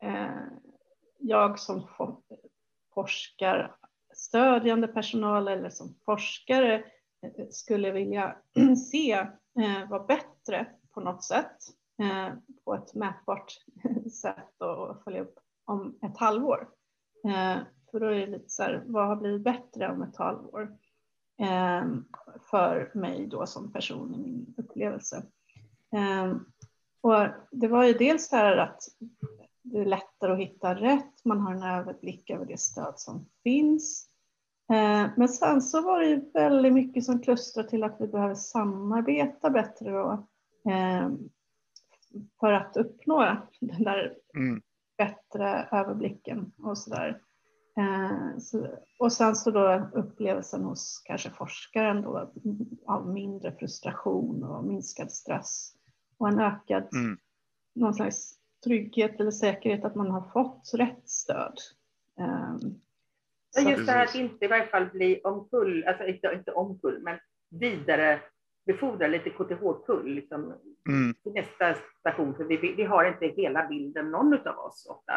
Eh, 0.01 0.45
jag 1.17 1.59
som 1.59 1.87
forskar 2.93 3.75
stödjande 4.13 4.87
personal 4.87 5.47
eller 5.47 5.69
som 5.69 5.95
forskare 6.05 6.83
eh, 7.21 7.47
skulle 7.49 7.91
vilja 7.91 8.37
se 8.91 9.11
eh, 9.59 9.89
var 9.89 10.07
bättre 10.07 10.67
på 10.93 11.01
något 11.01 11.23
sätt, 11.23 11.57
eh, 12.01 12.33
på 12.65 12.75
ett 12.75 12.93
mätbart 12.93 13.53
sätt 14.21 14.61
och 14.61 15.03
följa 15.03 15.21
upp 15.21 15.39
om 15.65 15.99
ett 16.01 16.17
halvår. 16.17 16.69
Eh, 17.25 17.57
för 17.91 17.99
då 17.99 18.05
är 18.05 18.19
det 18.19 18.27
lite 18.27 18.49
så 18.49 18.63
här, 18.63 18.83
vad 18.85 19.07
har 19.07 19.15
blivit 19.15 19.43
bättre 19.43 19.91
om 19.91 20.01
ett 20.01 20.17
halvår? 20.17 20.77
Eh, 21.41 21.85
för 22.49 22.91
mig 22.93 23.27
då 23.27 23.45
som 23.45 23.71
person 23.73 24.15
i 24.15 24.17
min 24.17 24.53
upplevelse. 24.57 25.23
Och 27.01 27.27
det 27.51 27.67
var 27.67 27.83
ju 27.83 27.93
dels 27.93 28.29
det 28.29 28.37
här 28.37 28.57
att 28.57 28.81
det 29.61 29.77
är 29.77 29.85
lättare 29.85 30.31
att 30.33 30.39
hitta 30.39 30.75
rätt, 30.75 31.25
man 31.25 31.39
har 31.39 31.53
en 31.53 31.63
överblick 31.63 32.29
över 32.29 32.45
det 32.45 32.59
stöd 32.59 32.93
som 32.95 33.25
finns. 33.43 34.09
Eh, 34.71 35.09
men 35.17 35.29
sen 35.29 35.61
så 35.61 35.81
var 35.81 35.99
det 35.99 36.07
ju 36.07 36.31
väldigt 36.33 36.73
mycket 36.73 37.03
som 37.03 37.21
klustrar 37.21 37.63
till 37.63 37.83
att 37.83 37.97
vi 37.99 38.07
behöver 38.07 38.35
samarbeta 38.35 39.49
bättre 39.49 39.91
då, 39.91 40.27
eh, 40.71 41.09
för 42.39 42.51
att 42.51 42.77
uppnå 42.77 43.37
den 43.59 43.83
där 43.83 44.15
mm. 44.35 44.61
bättre 44.97 45.69
överblicken 45.71 46.51
och 46.57 46.77
sådär. 46.77 47.21
Eh, 47.77 48.37
så, 48.39 48.67
och 48.99 49.13
sen 49.13 49.35
så 49.35 49.51
då 49.51 49.89
upplevelsen 49.93 50.63
hos 50.63 51.01
kanske 51.05 51.29
forskaren 51.29 52.01
då 52.01 52.31
av 52.85 53.09
mindre 53.09 53.51
frustration 53.51 54.43
och 54.43 54.65
minskad 54.65 55.11
stress 55.11 55.73
och 56.17 56.27
en 56.27 56.39
ökad 56.39 56.93
mm. 56.93 57.17
någon 57.75 57.93
slags 57.93 58.38
trygghet 58.63 59.19
eller 59.19 59.31
säkerhet 59.31 59.85
att 59.85 59.95
man 59.95 60.11
har 60.11 60.29
fått 60.33 60.71
rätt 60.73 61.09
stöd. 61.09 61.59
Så 63.49 63.69
just 63.69 63.85
det 63.85 63.91
här 63.91 64.05
att 64.05 64.15
inte 64.15 64.45
i 64.45 64.47
varje 64.47 64.67
fall 64.67 64.85
bli 64.85 65.21
omkull, 65.23 65.83
alltså 65.87 66.05
inte, 66.05 66.31
inte 66.35 66.51
omkull, 66.51 66.99
men 67.01 67.19
vidare 67.49 68.19
befordra 68.65 69.07
lite 69.07 69.29
KTH-kull 69.29 70.15
liksom, 70.15 70.53
mm. 70.87 71.13
till 71.23 71.31
nästa 71.33 71.75
station. 71.99 72.35
För 72.35 72.43
vi, 72.43 72.57
vi 72.57 72.83
har 72.83 73.05
inte 73.05 73.27
hela 73.27 73.67
bilden, 73.67 74.11
någon 74.11 74.47
av 74.47 74.59
oss 74.59 74.87
ofta. 74.89 75.13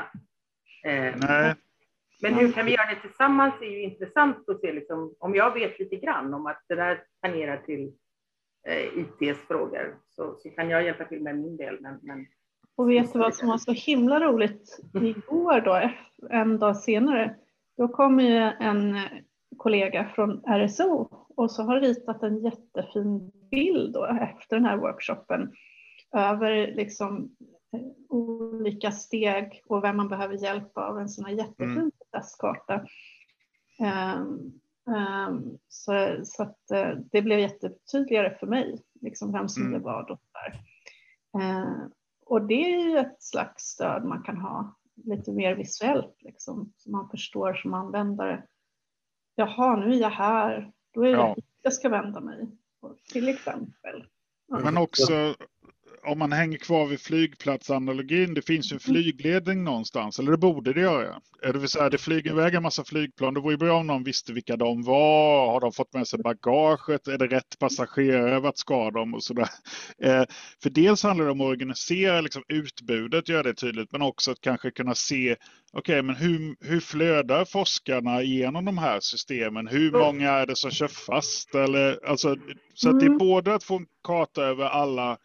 Eh, 0.85 1.15
Nej. 1.17 1.55
Men 2.23 2.35
hur 2.35 2.53
kan 2.53 2.67
vi 2.67 2.73
göra 2.73 2.95
det 2.95 3.01
tillsammans 3.01 3.55
är 3.61 3.67
ju 3.67 3.83
intressant 3.83 4.49
att 4.49 4.61
se, 4.61 4.73
liksom, 4.73 5.15
om 5.19 5.35
jag 5.35 5.55
vet 5.55 5.79
lite 5.79 5.97
grann 5.97 6.35
om 6.35 6.47
att 6.47 6.65
det 6.69 6.75
där 6.75 7.05
tangerar 7.21 7.57
till 7.57 7.93
eh, 8.67 8.99
ITs 8.99 9.39
frågor, 9.49 9.99
så, 10.09 10.37
så 10.39 10.51
kan 10.51 10.71
jag 10.71 10.85
hjälpa 10.85 11.05
till 11.05 11.23
med 11.23 11.39
min 11.39 11.57
del. 11.57 11.81
Men, 11.81 11.99
men 12.03 12.27
och 12.77 12.91
vet 12.91 13.13
du 13.13 13.19
vad 13.19 13.35
som 13.35 13.49
var 13.49 13.59
så 13.59 13.73
himla 13.73 14.21
roligt 14.21 14.81
igår 14.95 15.61
då, 15.61 15.91
en 16.31 16.59
dag 16.59 16.77
senare? 16.77 17.35
Då 17.77 17.89
kom 17.89 18.21
ju 18.21 18.37
en 18.39 19.01
kollega 19.57 20.09
från 20.15 20.43
RSO 20.47 21.09
och 21.37 21.51
så 21.51 21.63
har 21.63 21.81
ritat 21.81 22.23
en 22.23 22.45
jättefin 22.45 23.31
bild 23.51 23.93
då 23.93 24.05
efter 24.05 24.57
den 24.57 24.65
här 24.65 24.77
workshopen 24.77 25.53
över 26.17 26.67
liksom 26.67 27.37
eh, 27.73 27.81
olika 28.09 28.93
steg 28.93 29.63
och 29.67 29.85
vem 29.85 29.97
man 29.97 30.09
behöver 30.09 30.35
hjälp 30.35 30.79
av, 30.79 30.99
en 30.99 31.09
sån 31.09 31.25
här 31.25 31.33
jättefin 31.33 31.71
mm. 31.71 31.91
processkarta. 31.91 32.87
Um, 33.81 34.61
um, 34.97 35.59
så, 35.69 36.21
så 36.25 36.43
att 36.43 36.59
uh, 36.73 37.01
det 37.13 37.23
blev 37.23 37.39
jättetydligare 37.39 38.37
för 38.41 38.47
mig, 38.47 38.79
liksom 39.01 39.33
vem 39.33 39.49
som 39.49 39.63
mm. 39.63 39.73
blev 39.73 39.83
vad 39.83 40.11
och 40.11 40.21
där. 40.33 40.61
Uh, 41.41 41.87
och 42.33 42.43
det 42.43 42.75
är 42.75 42.91
ju 42.91 42.99
ett 42.99 43.23
slags 43.23 43.63
stöd 43.65 44.05
man 44.05 44.23
kan 44.23 44.37
ha 44.37 44.77
lite 45.05 45.33
mer 45.33 45.55
visuellt, 45.55 46.17
liksom, 46.19 46.73
så 46.77 46.91
man 46.91 47.11
förstår 47.11 47.55
som 47.55 47.75
användare. 47.75 48.47
Jaha, 49.35 49.77
nu 49.77 49.95
är 49.95 50.01
jag 50.01 50.11
här, 50.11 50.73
då 50.95 51.03
är 51.03 51.07
det 51.07 51.13
ja. 51.13 51.37
jag 51.63 51.73
ska 51.73 51.89
vända 51.89 52.21
mig, 52.21 52.49
till 53.13 53.29
exempel. 53.29 54.07
Men 54.49 54.77
också 54.77 55.35
om 56.05 56.19
man 56.19 56.33
hänger 56.33 56.59
kvar 56.59 56.87
vid 56.87 57.01
flygplatsanalogin, 57.01 58.35
det 58.35 58.43
finns 58.43 58.73
ju 58.73 58.75
en 58.75 58.81
mm. 58.87 59.03
flygledning 59.03 59.65
någonstans, 59.65 60.19
eller 60.19 60.31
det 60.31 60.39
borde 60.39 60.73
det 60.73 60.81
göra. 60.81 61.21
Det 61.43 61.59
vill 61.59 61.69
säga, 61.69 61.91
det 61.91 61.99
flyger 61.99 62.31
iväg 62.31 62.55
en 62.55 62.63
massa 62.63 62.85
flygplan. 62.85 63.35
Det 63.35 63.41
vore 63.41 63.57
bra 63.57 63.81
om 63.81 63.87
någon 63.87 64.05
visste 64.05 64.33
vilka 64.33 64.57
de 64.57 64.83
var. 64.83 65.53
Har 65.53 65.61
de 65.61 65.73
fått 65.73 65.95
med 65.95 66.09
sig 66.09 66.19
bagaget? 66.19 67.09
Är 67.09 67.19
det 67.19 67.27
rätt 67.27 67.59
passagerare? 67.59 68.41
Vart 68.41 68.59
ska 68.59 68.91
de? 68.91 69.15
Och 69.15 69.23
sådär. 69.23 69.49
Eh, 70.03 70.25
för 70.63 70.71
dels 70.71 71.03
handlar 71.03 71.25
det 71.25 71.31
om 71.31 71.41
att 71.41 71.47
organisera 71.47 72.21
liksom, 72.21 72.43
utbudet, 72.49 73.29
göra 73.29 73.43
det 73.43 73.55
tydligt, 73.55 73.93
men 73.93 74.03
också 74.03 74.31
att 74.31 74.41
kanske 74.41 74.71
kunna 74.71 74.95
se 74.95 75.37
Okej, 75.75 76.01
okay, 76.01 76.03
men 76.03 76.17
hur, 76.17 76.57
hur 76.61 76.81
flödar 76.81 77.45
forskarna 77.45 78.23
igenom 78.23 78.65
de 78.65 78.79
här 78.79 79.01
systemen? 79.01 79.67
Hur 79.67 79.93
många 79.93 80.31
är 80.31 80.47
det 80.47 80.57
som 80.57 80.71
kör 80.71 80.89
fast? 80.89 81.55
Eller, 81.55 82.07
alltså, 82.07 82.37
så 82.75 82.91
att 82.91 83.01
det 83.01 83.05
är 83.05 83.09
mm. 83.09 83.19
både 83.19 83.55
att 83.55 83.65
få 83.65 83.77
en 83.77 83.87
karta 84.05 84.43
över 84.43 84.65
alla 84.65 85.19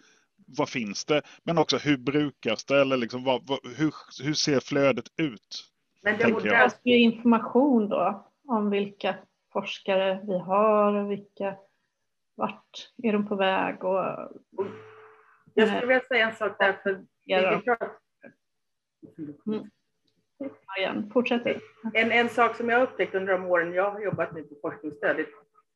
vad 0.47 0.69
finns 0.69 1.05
det? 1.05 1.21
Men 1.43 1.57
också 1.57 1.77
hur 1.77 1.97
brukas 1.97 2.65
det? 2.65 2.81
Eller 2.81 2.97
liksom, 2.97 3.23
vad, 3.23 3.47
vad, 3.47 3.60
hur, 3.77 3.93
hur 4.23 4.33
ser 4.33 4.60
flödet 4.60 5.05
ut? 5.17 5.65
Men 6.01 6.17
det 6.17 6.43
behövs 6.43 6.79
ju 6.83 6.97
information 6.97 7.89
då 7.89 8.27
om 8.47 8.69
vilka 8.69 9.15
forskare 9.53 10.19
vi 10.27 10.39
har 10.39 10.93
och 10.93 11.12
vilka, 11.12 11.55
vart 12.36 12.91
är 13.03 13.13
de 13.13 13.27
på 13.27 13.36
väg 13.36 13.83
och... 13.83 14.31
Jag 15.53 15.67
skulle 15.67 15.86
vilja 15.86 16.03
säga 16.03 16.29
en 16.29 16.36
sak 16.36 16.55
där, 16.60 16.73
för 16.83 17.05
ja, 17.23 17.62
mm. 19.47 19.69
Igen, 20.77 21.10
fortsätt. 21.13 21.62
En, 21.93 22.12
en 22.12 22.29
sak 22.29 22.55
som 22.55 22.69
jag 22.69 22.83
upptäckt 22.83 23.15
under 23.15 23.33
de 23.33 23.45
åren 23.45 23.73
jag 23.73 23.91
har 23.91 23.99
jobbat 23.99 24.33
nu 24.33 24.43
på 24.43 24.55
forskningsstöd 24.62 25.25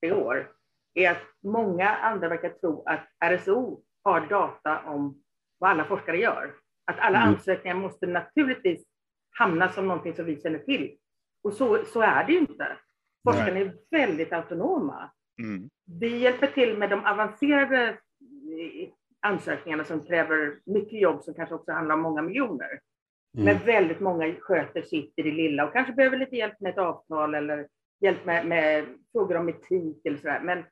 i 0.02 0.12
år, 0.12 0.52
är 0.94 1.12
att 1.12 1.22
många 1.44 1.90
andra 1.90 2.30
verkar 2.30 2.50
tro 2.50 2.84
att 2.86 3.08
RSO 3.26 3.82
har 4.04 4.28
data 4.28 4.82
om 4.86 5.22
vad 5.60 5.70
alla 5.70 5.86
forskare 5.86 6.18
gör. 6.18 6.54
Att 6.86 7.00
alla 7.00 7.18
mm. 7.18 7.30
ansökningar 7.30 7.76
måste 7.76 8.08
naturligtvis 8.08 8.84
hamna 9.38 9.70
som 9.70 9.88
någonting 9.88 10.14
som 10.14 10.26
vi 10.26 10.42
känner 10.42 10.60
till. 10.60 10.98
Och 11.44 11.54
så, 11.54 11.86
så 11.86 12.02
är 12.02 12.26
det 12.26 12.32
ju 12.32 12.40
inte. 12.40 12.68
Forskarna 13.24 13.60
är 13.60 13.76
väldigt 13.92 14.34
autonoma. 14.34 15.12
Mm. 15.40 15.70
Vi 16.00 16.18
hjälper 16.18 16.48
till 16.48 16.78
med 16.78 16.90
de 16.90 17.06
avancerade 17.06 17.90
eh, 17.90 18.90
ansökningarna 19.20 19.84
som 19.86 20.06
kräver 20.06 20.60
mycket 20.66 21.02
jobb 21.02 21.24
som 21.24 21.34
kanske 21.34 21.56
också 21.56 21.72
handlar 21.72 21.96
om 21.96 22.02
många 22.02 22.22
miljoner. 22.22 22.80
Mm. 23.38 23.46
Men 23.46 23.66
väldigt 23.66 24.00
många 24.00 24.36
sköter 24.40 24.82
sitt 24.82 25.14
i 25.16 25.22
det 25.22 25.32
lilla 25.32 25.66
och 25.66 25.74
kanske 25.74 25.94
behöver 25.94 26.18
lite 26.18 26.36
hjälp 26.36 26.60
med 26.60 26.72
ett 26.72 26.78
avtal 26.78 27.36
eller 27.36 27.68
hjälp 28.02 28.26
med, 28.26 28.46
med 28.46 28.86
frågor 29.12 29.38
om 29.38 29.50
etik 29.50 30.06
eller 30.06 30.18
sådär. 30.18 30.42
Men 30.44 30.64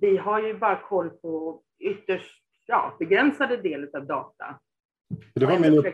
vi 0.00 0.16
har 0.16 0.42
ju 0.42 0.58
bara 0.58 0.76
koll 0.76 1.10
på 1.10 1.62
ytterst 1.78 2.39
ja, 2.70 2.96
begränsade 2.98 3.56
del 3.56 3.88
av 3.96 4.06
data. 4.06 4.58
Det 5.34 5.46
var, 5.46 5.58
min 5.58 5.78
upp... 5.78 5.86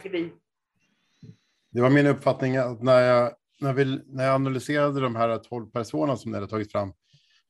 det 1.73 1.81
var 1.81 1.91
min 1.91 2.07
uppfattning 2.07 2.57
att 2.57 2.83
när 2.83 3.01
jag, 3.01 3.33
när, 3.61 3.73
vi, 3.73 4.03
när 4.07 4.25
jag 4.25 4.35
analyserade 4.35 5.01
de 5.01 5.17
här 5.17 5.39
12 5.39 5.71
personerna 5.71 6.17
som 6.17 6.31
ni 6.31 6.37
hade 6.37 6.49
tagit 6.49 6.73
fram, 6.73 6.93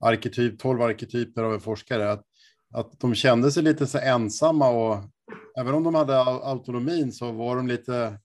arketyp, 0.01 0.59
12 0.59 0.83
arketyper 0.83 1.43
av 1.43 1.55
en 1.55 1.61
forskare, 1.61 2.11
att, 2.11 2.25
att 2.75 3.01
de 3.01 3.15
kände 3.15 3.51
sig 3.51 3.63
lite 3.63 3.87
så 3.87 3.99
ensamma 3.99 4.71
och 4.71 5.05
även 5.61 5.75
om 5.75 5.85
de 5.85 5.95
hade 5.95 6.21
autonomin 6.23 7.13
så 7.13 7.33
var 7.33 7.57
de 7.57 7.67
lite, 7.67 8.19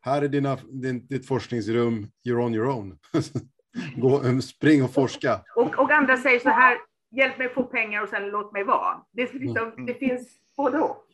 här 0.00 0.22
är 0.22 0.28
dina, 0.28 0.58
din, 0.82 1.06
ditt 1.06 1.26
forskningsrum, 1.26 2.06
you're 2.26 2.44
on 2.44 2.54
your 2.54 2.66
own. 2.66 2.98
Gå, 3.96 4.40
spring 4.40 4.84
och 4.84 4.94
forska. 4.94 5.40
Och, 5.56 5.78
och 5.78 5.90
andra 5.90 6.16
säger 6.16 6.38
så 6.40 6.48
här, 6.48 6.78
hjälp 7.10 7.38
mig 7.38 7.48
få 7.48 7.62
pengar 7.62 8.02
och 8.02 8.08
sen 8.08 8.28
låt 8.28 8.52
mig 8.52 8.64
vara. 8.64 9.04
Det, 9.12 9.34
liksom, 9.34 9.72
mm. 9.72 9.86
det 9.86 9.94
finns 9.94 10.28
både 10.56 10.78
och. 10.78 11.04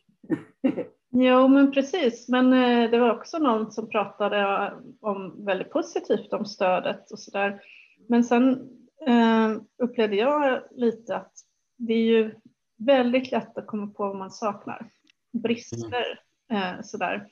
Jo, 1.17 1.47
men 1.47 1.71
precis. 1.71 2.29
Men 2.29 2.53
eh, 2.53 2.91
det 2.91 2.99
var 2.99 3.15
också 3.15 3.37
någon 3.37 3.71
som 3.71 3.89
pratade 3.89 4.73
om 5.01 5.45
väldigt 5.45 5.71
positivt 5.71 6.33
om 6.33 6.45
stödet 6.45 7.11
och 7.11 7.19
så 7.19 7.31
där. 7.31 7.61
Men 8.09 8.23
sen 8.23 8.69
eh, 9.07 9.57
upplevde 9.83 10.15
jag 10.15 10.61
lite 10.71 11.15
att 11.15 11.31
det 11.77 11.93
är 11.93 12.05
ju 12.05 12.35
väldigt 12.77 13.31
lätt 13.31 13.57
att 13.57 13.67
komma 13.67 13.87
på 13.87 14.03
vad 14.03 14.15
man 14.15 14.31
saknar. 14.31 14.89
Brister 15.33 16.19
eh, 16.51 16.81
sådär. 16.83 17.27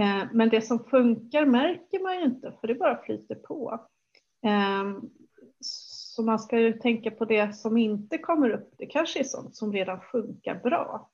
Eh, 0.00 0.22
men 0.32 0.48
det 0.48 0.60
som 0.60 0.84
funkar 0.84 1.46
märker 1.46 2.02
man 2.02 2.18
ju 2.18 2.24
inte 2.24 2.52
för 2.60 2.68
det 2.68 2.74
bara 2.74 3.02
flyter 3.02 3.34
på. 3.34 3.80
Eh, 6.18 6.22
så 6.22 6.22
man 6.22 6.38
ska 6.38 6.58
ju 6.58 6.72
tänka 6.72 7.10
på 7.10 7.24
det 7.24 7.56
som 7.56 7.76
inte 7.76 8.18
kommer 8.18 8.50
upp. 8.50 8.74
Det 8.78 8.86
kanske 8.86 9.20
är 9.20 9.24
sånt 9.24 9.56
som 9.56 9.72
redan 9.72 10.00
funkar 10.00 10.54
bra. 10.54 11.10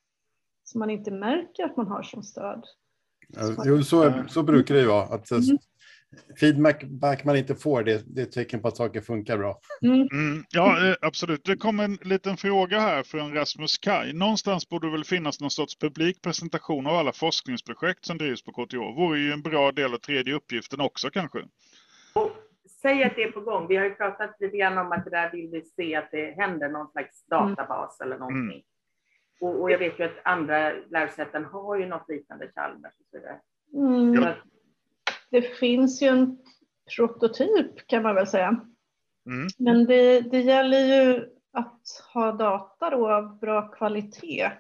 Som 0.64 0.79
man 0.79 0.90
inte 0.90 1.11
märker 1.11 1.64
att 1.64 1.77
man 1.77 1.87
har 1.87 2.03
som 2.03 2.23
stöd. 2.23 2.64
Så, 3.37 3.62
jo, 3.64 3.83
så, 3.83 4.25
så 4.29 4.43
brukar 4.43 4.75
det 4.75 4.81
ju 4.81 4.87
vara. 4.87 5.05
Att 5.05 5.31
mm. 5.31 5.59
Feedback 6.40 7.25
man 7.25 7.37
inte 7.37 7.55
får, 7.55 7.85
det, 7.85 8.03
det 8.07 8.21
är 8.21 8.27
ett 8.27 8.33
tecken 8.33 8.61
på 8.61 8.69
att 8.69 8.77
saker 8.77 9.01
funkar 9.01 9.38
bra. 9.38 9.61
Mm. 9.83 10.01
Mm, 10.01 10.45
ja, 10.51 10.88
eh, 10.88 10.97
absolut. 11.01 11.45
Det 11.45 11.57
kom 11.57 11.81
en 11.81 11.99
liten 12.03 12.37
fråga 12.37 12.81
här 12.81 13.03
från 13.03 13.35
Rasmus 13.35 13.79
Kaj. 13.79 14.12
Någonstans 14.12 14.69
borde 14.69 14.90
väl 14.90 15.05
finnas 15.05 15.40
någon 15.40 15.51
sorts 15.51 15.79
publik 15.79 16.23
presentation 16.23 16.87
av 16.87 16.95
alla 16.95 17.12
forskningsprojekt 17.12 18.07
som 18.07 18.19
drivs 18.19 18.43
på 18.43 18.53
KTH. 18.53 18.77
Vore 18.77 19.19
ju 19.19 19.33
en 19.33 19.43
bra 19.43 19.73
del 19.73 19.95
av 19.95 19.99
tredje 19.99 20.35
uppgiften 20.35 20.81
också 20.81 21.11
kanske. 21.11 21.38
Säg 22.68 23.05
att 23.05 23.16
det 23.16 23.22
är 23.22 23.33
på 23.33 23.40
gång. 23.40 23.68
Vi 23.68 23.77
har 23.77 23.85
ju 23.85 23.94
pratat 23.94 24.37
lite 24.40 24.57
grann 24.57 24.79
om 24.79 24.92
att 24.92 25.05
det 25.05 25.11
där 25.11 25.31
vill 25.31 25.50
vi 25.50 25.62
se 25.62 25.96
att 25.96 26.11
det 26.11 26.31
händer 26.31 26.68
någon 26.68 26.90
slags 26.90 27.27
databas 27.27 28.00
mm. 28.00 28.07
eller 28.12 28.18
någonting. 28.18 28.62
Mm. 28.62 28.62
Och, 29.40 29.62
och, 29.62 29.70
jag 29.70 29.79
vet 29.79 29.98
ju 29.98 30.05
att 30.05 30.20
andra 30.24 30.72
lärosäten 30.90 31.44
har 31.44 31.77
ju 31.77 31.87
något 31.87 32.09
liknande, 32.09 32.50
Chalmers 32.55 33.00
och 33.00 33.07
så 33.11 33.16
vidare. 33.18 33.40
Mm. 33.74 34.16
Så 34.16 34.35
det 35.31 35.42
finns 35.42 36.03
ju 36.03 36.07
en 36.07 36.38
prototyp 36.96 37.87
kan 37.87 38.03
man 38.03 38.14
väl 38.14 38.27
säga. 38.27 38.48
Mm. 39.27 39.48
Men 39.59 39.87
det, 39.87 40.20
det 40.20 40.40
gäller 40.40 40.79
ju 40.79 41.31
att 41.53 41.83
ha 42.14 42.33
data 42.33 42.90
då 42.90 43.11
av 43.11 43.38
bra 43.38 43.68
kvalitet. 43.68 44.50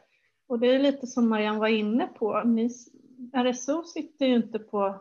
Och 0.46 0.58
det 0.58 0.66
är 0.66 0.78
lite 0.78 1.06
som 1.06 1.28
Marianne 1.28 1.58
var 1.58 1.68
inne 1.68 2.06
på. 2.06 2.42
Ni, 2.44 2.70
RSO 3.32 3.84
sitter 3.84 4.26
ju 4.26 4.34
inte 4.34 4.58
på 4.58 5.00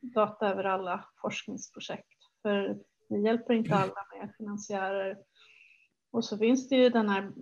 data 0.00 0.48
över 0.48 0.64
alla 0.64 1.04
forskningsprojekt. 1.20 2.11
För 2.42 2.78
ni 3.08 3.24
hjälper 3.24 3.54
inte 3.54 3.74
alla 3.74 4.06
med 4.18 4.34
finansiärer. 4.38 5.18
Och 6.12 6.24
så 6.24 6.38
finns 6.38 6.68
det 6.68 6.76
ju 6.76 6.88
den 6.88 7.08
här 7.08 7.32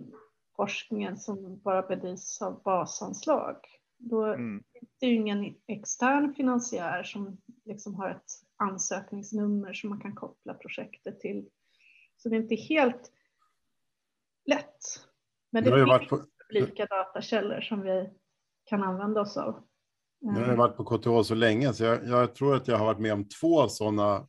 forskningen 0.55 1.17
som 1.17 1.59
bara 1.59 1.81
bedrivs 1.81 2.41
av 2.41 2.61
basanslag. 2.63 3.55
Då 3.97 4.25
mm. 4.25 4.63
är 4.73 4.87
det 4.99 5.05
ju 5.07 5.15
ingen 5.15 5.55
extern 5.67 6.33
finansiär 6.33 7.03
som 7.03 7.37
liksom 7.65 7.95
har 7.95 8.09
ett 8.09 8.31
ansökningsnummer 8.57 9.73
som 9.73 9.89
man 9.89 10.01
kan 10.01 10.15
koppla 10.15 10.53
projektet 10.53 11.19
till. 11.19 11.49
Så 12.17 12.29
det 12.29 12.35
är 12.35 12.41
inte 12.41 12.55
helt 12.55 13.11
lätt. 14.45 14.77
Men 15.51 15.63
det 15.63 15.71
finns 15.71 16.09
på... 16.09 16.25
publika 16.47 16.85
datakällor 16.85 17.61
som 17.61 17.81
vi 17.81 18.09
kan 18.63 18.83
använda 18.83 19.21
oss 19.21 19.37
av. 19.37 19.63
Nu 20.21 20.39
har 20.39 20.47
jag 20.47 20.57
varit 20.57 20.77
på 20.77 20.85
KTH 20.85 21.27
så 21.27 21.35
länge 21.35 21.73
så 21.73 21.83
jag, 21.83 22.07
jag, 22.07 22.35
tror 22.35 22.55
att 22.55 22.67
jag 22.67 22.77
har 22.77 22.85
varit 22.85 22.99
med 22.99 23.13
om 23.13 23.27
två 23.27 23.67
sådana 23.67 24.27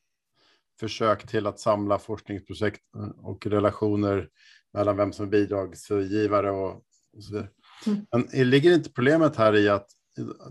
försök 0.80 1.26
till 1.26 1.46
att 1.46 1.60
samla 1.60 1.98
forskningsprojekt 1.98 2.80
och 3.16 3.46
relationer 3.46 4.28
mellan 4.72 4.96
vem 4.96 5.12
som 5.12 5.26
är 5.26 5.30
bidragsgivare 5.30 6.50
och, 6.50 6.82
och 7.16 7.24
så 7.24 7.32
vidare. 7.32 7.48
Mm. 7.86 8.06
Men 8.12 8.50
ligger 8.50 8.74
inte 8.74 8.92
problemet 8.92 9.36
här 9.36 9.56
i 9.56 9.68
att 9.68 9.86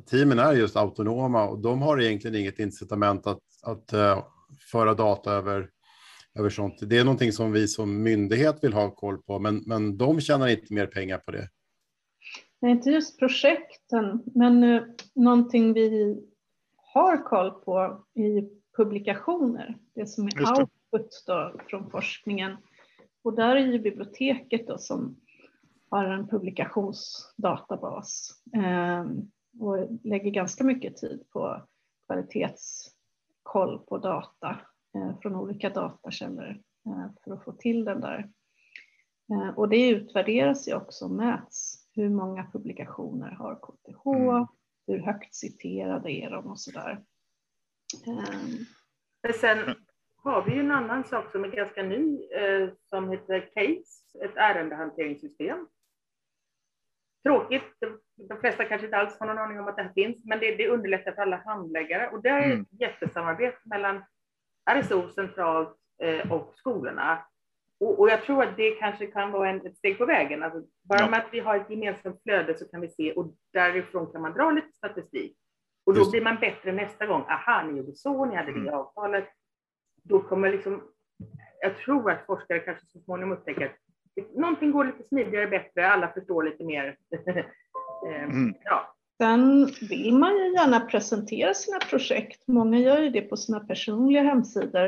teamen 0.09 0.39
är 0.39 0.53
just 0.53 0.75
autonoma 0.75 1.47
och 1.47 1.59
de 1.59 1.81
har 1.81 2.01
egentligen 2.01 2.35
inget 2.35 2.59
incitament 2.59 3.27
att, 3.27 3.41
att 3.63 3.93
uh, 3.93 4.23
föra 4.71 4.93
data 4.93 5.33
över, 5.33 5.69
över 6.39 6.49
sånt. 6.49 6.75
Det 6.81 6.97
är 6.97 7.03
någonting 7.03 7.31
som 7.31 7.51
vi 7.51 7.67
som 7.67 8.03
myndighet 8.03 8.63
vill 8.63 8.73
ha 8.73 8.95
koll 8.95 9.17
på, 9.17 9.39
men, 9.39 9.63
men 9.65 9.97
de 9.97 10.21
tjänar 10.21 10.47
inte 10.47 10.73
mer 10.73 10.85
pengar 10.85 11.17
på 11.17 11.31
det. 11.31 11.49
Nej, 12.61 12.71
inte 12.71 12.89
just 12.89 13.19
projekten, 13.19 14.23
men 14.35 14.63
uh, 14.63 14.83
någonting 15.15 15.73
vi 15.73 16.17
har 16.93 17.23
koll 17.23 17.51
på 17.51 18.05
i 18.15 18.60
publikationer, 18.77 19.77
det 19.93 20.05
som 20.05 20.27
är 20.27 20.59
output 20.59 21.23
då 21.27 21.55
från 21.69 21.91
forskningen. 21.91 22.57
Och 23.23 23.35
där 23.35 23.55
är 23.55 23.65
ju 23.65 23.79
biblioteket 23.79 24.67
då 24.67 24.77
som 24.77 25.19
har 25.89 26.05
en 26.05 26.27
publikationsdatabas 26.27 28.29
eh, 28.55 29.05
och 29.59 29.87
lägger 30.03 30.31
ganska 30.31 30.63
mycket 30.63 30.97
tid 30.97 31.23
på 31.29 31.61
kvalitetskoll 32.05 33.79
på 33.87 33.97
data 33.97 34.57
eh, 34.95 35.19
från 35.21 35.35
olika 35.35 35.69
datakällor 35.69 36.61
eh, 36.85 37.07
för 37.23 37.33
att 37.33 37.43
få 37.43 37.51
till 37.51 37.85
den 37.85 38.01
där. 38.01 38.29
Eh, 39.31 39.49
och 39.49 39.69
det 39.69 39.89
utvärderas 39.89 40.67
ju 40.67 40.75
också 40.75 41.05
och 41.05 41.11
mäts. 41.11 41.87
Hur 41.93 42.09
många 42.09 42.51
publikationer 42.51 43.31
har 43.31 43.55
KTH? 43.55 44.07
Mm. 44.07 44.47
Hur 44.87 44.99
högt 44.99 45.35
citerade 45.35 46.11
är 46.11 46.31
de 46.31 46.45
och 46.45 46.59
sådär. 46.59 47.03
Um, 48.07 48.65
men 49.23 49.33
sen 49.33 49.75
har 50.23 50.41
vi 50.45 50.53
ju 50.53 50.59
en 50.59 50.71
annan 50.71 51.03
sak 51.03 51.31
som 51.31 51.43
är 51.43 51.47
ganska 51.47 51.83
ny 51.83 52.25
eh, 52.31 52.69
som 52.89 53.09
heter 53.09 53.49
CASE, 53.53 54.25
ett 54.25 54.37
ärendehanteringssystem. 54.37 55.67
Tråkigt, 57.23 57.63
de 58.29 58.39
flesta 58.39 58.65
kanske 58.65 58.87
inte 58.87 58.97
alls 58.97 59.19
har 59.19 59.27
någon 59.27 59.37
aning 59.37 59.59
om 59.59 59.67
att 59.67 59.75
det 59.75 59.83
här 59.83 59.93
finns, 59.93 60.25
men 60.25 60.39
det, 60.39 60.55
det 60.55 60.67
underlättar 60.67 61.11
för 61.11 61.21
alla 61.21 61.37
handläggare 61.45 62.09
och 62.09 62.21
det 62.21 62.29
är 62.29 62.45
mm. 62.45 62.61
ett 62.61 62.81
jättesamarbete 62.81 63.57
mellan 63.63 64.03
RSO 64.71 65.09
centralt 65.09 65.77
eh, 66.03 66.31
och 66.31 66.53
skolorna. 66.55 67.25
Och, 67.79 67.99
och, 67.99 68.09
jag 68.09 68.23
tror 68.23 68.43
att 68.43 68.57
det 68.57 68.71
kanske 68.71 69.07
kan 69.07 69.31
vara 69.31 69.49
en, 69.49 69.65
ett 69.65 69.77
steg 69.77 69.97
på 69.97 70.05
vägen. 70.05 70.43
Alltså, 70.43 70.61
bara 70.83 70.99
ja. 70.99 71.09
med 71.09 71.19
att 71.19 71.33
vi 71.33 71.39
har 71.39 71.55
ett 71.55 71.69
gemensamt 71.69 72.23
flöde 72.23 72.57
så 72.57 72.65
kan 72.65 72.81
vi 72.81 72.87
se 72.87 73.13
och 73.13 73.33
därifrån 73.53 74.11
kan 74.11 74.21
man 74.21 74.33
dra 74.33 74.51
lite 74.51 74.71
statistik. 74.71 75.37
Och 75.85 75.93
då 75.93 75.99
Just. 75.99 76.11
blir 76.11 76.21
man 76.21 76.39
bättre 76.39 76.71
nästa 76.71 77.05
gång. 77.05 77.21
Aha, 77.21 77.63
ni 77.63 77.77
gjorde 77.77 77.95
så, 77.95 78.25
ni 78.25 78.35
hade 78.35 78.51
det 78.51 78.59
mm. 78.59 78.73
avtalet. 78.73 79.27
Då 80.03 80.19
kommer 80.19 80.51
liksom, 80.51 80.83
jag 81.61 81.77
tror 81.77 82.11
att 82.11 82.25
forskare 82.25 82.59
kanske 82.59 82.85
så 82.85 82.99
småningom 82.99 83.37
upptäcker 83.37 83.65
att 83.65 83.75
någonting 84.35 84.71
går 84.71 84.85
lite 84.85 85.03
smidigare, 85.03 85.47
bättre, 85.47 85.91
alla 85.91 86.07
förstår 86.13 86.43
lite 86.43 86.63
mer. 86.63 86.97
Eh, 88.07 88.23
mm. 88.23 88.53
ja. 88.63 88.95
Sen 89.21 89.65
vill 89.89 90.13
man 90.13 90.37
ju 90.37 90.53
gärna 90.53 90.79
presentera 90.79 91.53
sina 91.53 91.79
projekt. 91.79 92.47
Många 92.47 92.79
gör 92.79 93.01
ju 93.01 93.09
det 93.09 93.21
på 93.21 93.37
sina 93.37 93.59
personliga 93.59 94.23
hemsidor. 94.23 94.87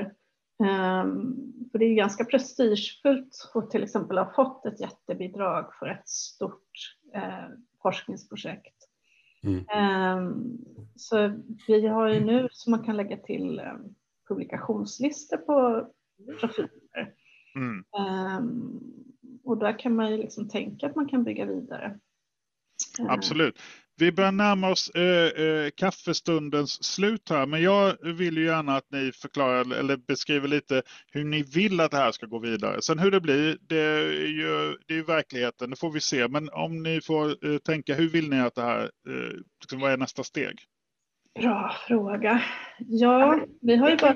Um, 0.60 1.69
för 1.71 1.79
det 1.79 1.86
är 1.86 1.89
ju 1.89 1.95
ganska 1.95 2.25
prestigefullt 2.25 3.51
att 3.53 3.69
till 3.71 3.84
exempel 3.84 4.17
ha 4.17 4.34
fått 4.34 4.65
ett 4.65 4.82
jättebidrag 4.82 5.73
för 5.79 5.88
ett 5.88 6.10
stort 6.10 6.71
uh, 7.15 7.47
forskningsprojekt. 7.82 8.83
Mm. 9.43 9.65
Um, 10.17 10.58
så 10.95 11.41
vi 11.67 11.88
har 11.88 12.08
ju 12.08 12.19
nu 12.19 12.47
så 12.51 12.69
man 12.69 12.84
kan 12.84 12.97
lägga 12.97 13.17
till 13.17 13.60
um, 13.60 13.95
publikationslistor 14.27 15.38
på 15.38 15.88
profiler. 16.39 17.13
Mm. 17.56 17.84
Um, 18.38 18.82
och 19.43 19.58
där 19.58 19.79
kan 19.79 19.95
man 19.95 20.12
ju 20.12 20.17
liksom 20.17 20.49
tänka 20.49 20.88
att 20.88 20.95
man 20.95 21.08
kan 21.08 21.23
bygga 21.23 21.45
vidare. 21.45 21.99
Absolut. 22.99 23.60
Vi 23.95 24.12
börjar 24.12 24.32
närma 24.32 24.71
oss 24.71 24.89
äh, 24.89 25.45
äh, 25.45 25.69
kaffestundens 25.69 26.84
slut 26.84 27.29
här, 27.29 27.45
men 27.45 27.62
jag 27.62 27.97
vill 28.03 28.38
ju 28.38 28.45
gärna 28.45 28.77
att 28.77 28.91
ni 28.91 29.12
förklarar 29.12 29.75
eller 29.79 29.97
beskriver 29.97 30.47
lite 30.47 30.82
hur 31.12 31.23
ni 31.23 31.43
vill 31.43 31.79
att 31.79 31.91
det 31.91 31.97
här 31.97 32.12
ska 32.12 32.25
gå 32.25 32.39
vidare. 32.39 32.82
Sen 32.82 32.99
hur 32.99 33.12
det 33.12 33.21
blir, 33.21 33.58
det 33.62 33.79
är 33.79 34.27
ju, 34.27 34.77
det 34.88 34.97
är 34.97 35.03
verkligheten, 35.03 35.69
det 35.69 35.79
får 35.79 35.91
vi 35.91 35.99
se. 35.99 36.27
Men 36.27 36.49
om 36.49 36.84
ni 36.84 37.01
får 37.01 37.45
äh, 37.51 37.58
tänka, 37.58 37.93
hur 37.93 38.10
vill 38.10 38.29
ni 38.29 38.39
att 38.39 38.56
det 38.56 38.62
här, 38.62 38.91
liksom, 39.62 39.79
vad 39.79 39.91
är 39.91 39.97
nästa 39.97 40.23
steg? 40.23 40.60
Bra 41.39 41.75
fråga. 41.88 42.41
Ja, 42.77 43.39
vi 43.62 43.75
har 43.75 43.89
ju 43.89 43.97
bara 43.97 44.15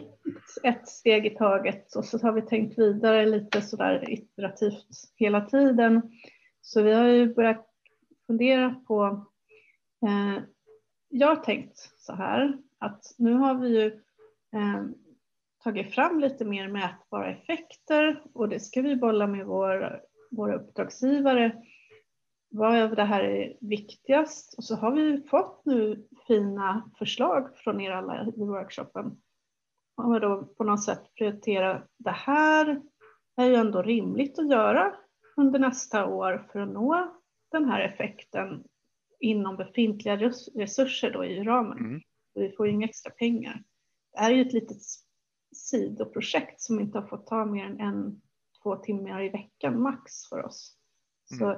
ett 0.64 0.88
steg 0.88 1.26
i 1.26 1.30
taget 1.30 1.96
och 1.96 2.06
så 2.06 2.18
har 2.18 2.32
vi 2.32 2.42
tänkt 2.42 2.80
vidare 2.80 3.26
lite 3.26 3.62
sådär 3.62 4.10
iterativt 4.10 4.88
hela 5.16 5.42
tiden. 5.42 6.02
Så 6.62 6.82
vi 6.82 6.94
har 6.94 7.08
ju 7.08 7.34
börjat 7.34 7.66
fundera 8.28 8.70
på 8.70 9.26
Eh, 10.06 10.44
jag 11.10 11.28
har 11.28 11.36
tänkt 11.36 11.78
så 11.98 12.14
här 12.14 12.58
att 12.80 13.16
nu 13.18 13.34
har 13.34 13.56
vi 13.56 13.82
ju 13.82 13.86
eh, 14.54 14.84
tagit 15.64 15.94
fram 15.94 16.20
lite 16.20 16.46
mer 16.46 16.68
mätbara 16.68 17.32
effekter 17.32 18.24
och 18.34 18.50
det 18.50 18.60
ska 18.60 18.82
vi 18.82 18.96
bolla 18.96 19.28
med 19.28 19.46
vår, 19.46 20.02
våra 20.32 20.56
uppdragsgivare. 20.56 21.62
Vad 22.50 22.82
av 22.82 22.96
det 22.96 23.04
här 23.04 23.24
är 23.24 23.58
viktigast? 23.62 24.58
Och 24.58 24.64
så 24.64 24.76
har 24.76 24.92
vi 24.92 25.22
fått 25.22 25.66
nu 25.66 26.08
fina 26.28 26.92
förslag 27.00 27.58
från 27.58 27.82
er 27.82 27.92
alla 27.92 28.26
i 28.26 28.40
workshopen. 28.40 29.18
Om 29.96 30.14
vi 30.14 30.20
då 30.20 30.44
på 30.44 30.64
något 30.64 30.84
sätt 30.84 31.14
prioritera 31.18 31.84
det 31.98 32.12
här 32.12 32.82
är 33.36 33.46
ju 33.46 33.56
ändå 33.56 33.82
rimligt 33.82 34.40
att 34.40 34.50
göra 34.50 34.94
under 35.38 35.60
nästa 35.60 36.06
år 36.06 36.48
för 36.52 36.60
att 36.60 36.70
nå 36.70 37.16
den 37.52 37.66
här 37.66 37.82
effekten 37.82 38.64
inom 39.20 39.58
befintliga 39.58 40.18
resurser 40.56 41.12
då 41.12 41.26
i 41.26 41.44
ramen. 41.44 41.78
Mm. 41.78 42.02
Vi 42.34 42.52
får 42.52 42.68
ju 42.68 42.74
inga 42.74 42.88
extra 42.88 43.12
pengar. 43.12 43.64
Det 44.14 44.20
här 44.20 44.32
är 44.32 44.36
ju 44.36 44.42
ett 44.42 44.54
litet 44.54 44.82
sidoprojekt 45.56 46.62
som 46.62 46.80
inte 46.80 47.00
har 47.00 47.08
fått 47.08 47.28
ta 47.28 47.46
mer 47.46 47.66
än 47.66 47.80
en, 47.80 48.22
två 48.64 48.76
timmar 48.76 49.24
i 49.24 49.30
veckan 49.30 49.82
max 49.82 50.30
för 50.30 50.46
oss. 50.46 50.78
Så 51.26 51.46
mm. 51.46 51.58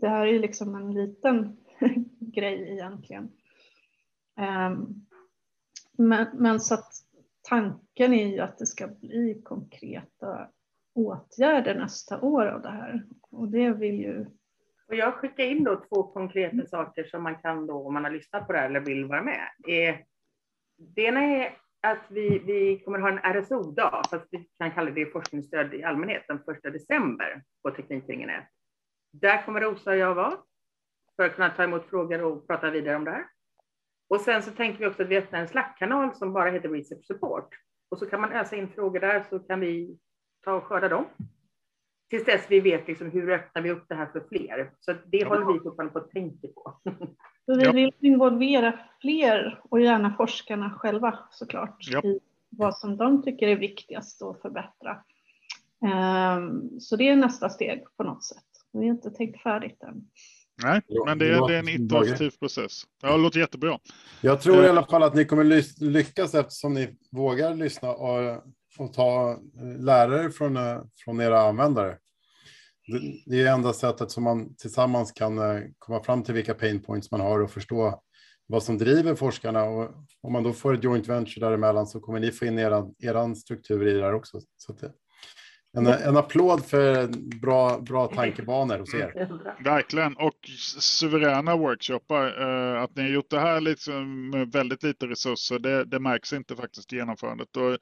det 0.00 0.08
här 0.08 0.26
är 0.26 0.32
ju 0.32 0.38
liksom 0.38 0.74
en 0.74 0.94
liten 0.94 1.56
grej 2.20 2.72
egentligen. 2.72 3.32
Um, 4.36 5.06
men, 5.92 6.26
men 6.34 6.60
så 6.60 6.74
att 6.74 6.92
tanken 7.42 8.12
är 8.12 8.26
ju 8.26 8.40
att 8.40 8.58
det 8.58 8.66
ska 8.66 8.88
bli 8.88 9.42
konkreta 9.44 10.48
åtgärder 10.94 11.74
nästa 11.74 12.20
år 12.20 12.46
av 12.46 12.62
det 12.62 12.70
här. 12.70 13.06
Och 13.30 13.48
det 13.48 13.70
vill 13.70 13.94
ju 13.94 14.26
och 14.92 14.98
jag 14.98 15.14
skickar 15.14 15.44
in 15.44 15.64
då 15.64 15.76
två 15.76 16.02
konkreta 16.02 16.66
saker 16.66 17.04
som 17.04 17.22
man 17.22 17.34
kan 17.34 17.66
då, 17.66 17.86
om 17.86 17.94
man 17.94 18.04
har 18.04 18.10
lyssnat 18.10 18.46
på 18.46 18.52
det 18.52 18.58
här 18.58 18.66
eller 18.66 18.80
vill 18.80 19.04
vara 19.04 19.22
med. 19.22 19.48
Eh, 19.68 19.96
det 20.78 21.02
ena 21.02 21.20
är 21.20 21.58
att 21.80 22.04
vi, 22.08 22.38
vi 22.38 22.78
kommer 22.84 22.98
ha 22.98 23.08
en 23.08 23.34
RSO-dag, 23.34 24.02
fast 24.10 24.26
vi 24.30 24.48
kan 24.58 24.70
kalla 24.70 24.90
det 24.90 25.12
forskningsstöd 25.12 25.74
i 25.74 25.84
allmänhet, 25.84 26.24
den 26.28 26.44
första 26.44 26.70
december 26.70 27.42
på 27.62 27.70
Teknikringen 27.70 28.30
1. 28.30 28.44
Där 29.12 29.42
kommer 29.44 29.60
Rosa 29.60 29.90
och 29.90 29.96
jag 29.96 30.14
vara 30.14 30.38
för 31.16 31.26
att 31.26 31.34
kunna 31.34 31.50
ta 31.50 31.62
emot 31.62 31.86
frågor 31.86 32.22
och 32.22 32.46
prata 32.46 32.70
vidare 32.70 32.96
om 32.96 33.04
det 33.04 33.10
här. 33.10 33.26
Och 34.08 34.20
sen 34.20 34.42
så 34.42 34.50
tänker 34.50 34.78
vi 34.78 34.86
också 34.86 35.02
att 35.02 35.08
vi 35.08 35.18
öppnar 35.18 35.40
en 35.40 35.48
Slack-kanal 35.48 36.14
som 36.14 36.32
bara 36.32 36.50
heter 36.50 36.68
Research 36.68 37.04
Support. 37.04 37.48
och 37.90 37.98
så 37.98 38.06
kan 38.06 38.20
man 38.20 38.32
ösa 38.32 38.56
in 38.56 38.68
frågor 38.68 39.00
där 39.00 39.24
så 39.30 39.38
kan 39.38 39.60
vi 39.60 39.98
ta 40.44 40.52
och 40.52 40.64
skörda 40.64 40.88
dem. 40.88 41.04
Tills 42.12 42.24
dess 42.24 42.46
vi 42.48 42.60
vet 42.60 42.88
liksom 42.88 43.10
hur 43.10 43.30
öppnar 43.30 43.62
vi 43.62 43.70
upp 43.70 43.84
det 43.88 43.94
här 43.94 44.06
för 44.06 44.24
fler. 44.28 44.70
Så 44.80 44.92
det 44.92 45.18
ja. 45.18 45.28
håller 45.28 45.52
vi 45.52 45.60
fortfarande 45.60 45.92
på 45.92 45.98
att 45.98 46.10
tänka 46.10 46.48
på. 46.48 46.80
Så 47.46 47.56
vi 47.56 47.72
vill 47.72 47.92
involvera 48.00 48.78
fler 49.00 49.60
och 49.64 49.80
gärna 49.80 50.14
forskarna 50.16 50.70
själva 50.70 51.18
såklart 51.30 51.76
ja. 51.80 52.00
i 52.04 52.20
vad 52.50 52.76
som 52.76 52.96
de 52.96 53.22
tycker 53.22 53.48
är 53.48 53.56
viktigast 53.56 54.22
att 54.22 54.42
förbättra. 54.42 54.98
Um, 56.36 56.80
så 56.80 56.96
det 56.96 57.08
är 57.08 57.16
nästa 57.16 57.48
steg 57.48 57.84
på 57.96 58.02
något 58.02 58.24
sätt. 58.24 58.44
Vi 58.72 58.78
har 58.78 58.94
inte 58.94 59.10
tänkt 59.10 59.42
färdigt 59.42 59.82
än. 59.82 60.04
Nej, 60.62 60.80
men 61.06 61.18
det 61.18 61.28
är, 61.28 61.48
det 61.48 61.54
är 61.54 61.58
en 61.58 61.68
iterativ 61.68 62.30
process. 62.30 62.82
Ja, 63.02 63.12
det 63.12 63.22
låter 63.22 63.40
jättebra. 63.40 63.78
Jag 64.20 64.40
tror 64.40 64.64
i 64.64 64.68
alla 64.68 64.86
fall 64.86 65.02
att 65.02 65.14
ni 65.14 65.24
kommer 65.24 65.44
lyckas 65.84 66.34
eftersom 66.34 66.74
ni 66.74 66.96
vågar 67.10 67.54
lyssna 67.54 67.90
och, 67.90 68.42
och 68.78 68.92
ta 68.92 69.30
eh, 69.30 69.84
lärare 69.84 70.30
från, 70.30 70.56
eh, 70.56 70.80
från 71.04 71.20
era 71.20 71.40
användare. 71.40 71.98
Det 73.26 73.42
är 73.42 73.52
enda 73.52 73.72
sättet 73.72 74.10
som 74.10 74.24
man 74.24 74.54
tillsammans 74.56 75.12
kan 75.12 75.38
eh, 75.38 75.62
komma 75.78 76.02
fram 76.02 76.22
till 76.22 76.34
vilka 76.34 76.54
pain 76.54 76.82
points 76.82 77.10
man 77.10 77.20
har 77.20 77.40
och 77.40 77.50
förstå 77.50 78.02
vad 78.46 78.62
som 78.62 78.78
driver 78.78 79.14
forskarna. 79.14 79.64
Och 79.64 79.90
om 80.22 80.32
man 80.32 80.42
då 80.42 80.52
får 80.52 80.74
ett 80.74 80.84
joint 80.84 81.08
venture 81.08 81.46
däremellan 81.46 81.86
så 81.86 82.00
kommer 82.00 82.20
ni 82.20 82.32
få 82.32 82.44
in 82.44 82.58
eran, 82.58 82.94
eran 82.98 83.36
struktur 83.36 83.88
i 83.88 83.92
det 83.92 84.04
här 84.04 84.14
också. 84.14 84.40
Så 84.56 84.72
det, 84.72 84.92
en, 85.76 85.86
en 85.86 86.16
applåd 86.16 86.64
för 86.64 87.06
bra, 87.40 87.78
bra 87.78 88.06
tankebanor 88.06 88.78
hos 88.78 88.94
er. 88.94 89.28
Verkligen, 89.64 90.16
och 90.16 90.48
suveräna 90.78 91.56
workshoppar. 91.56 92.26
Eh, 92.40 92.82
att 92.82 92.96
ni 92.96 93.02
har 93.02 93.08
gjort 93.08 93.30
det 93.30 93.38
här 93.38 93.60
liksom 93.60 94.30
med 94.30 94.52
väldigt 94.52 94.82
lite 94.82 95.06
resurser, 95.06 95.58
det, 95.58 95.84
det 95.84 96.00
märks 96.00 96.32
inte 96.32 96.56
faktiskt 96.56 96.92
i 96.92 96.96
genomförandet. 96.96 97.56
Och 97.56 97.78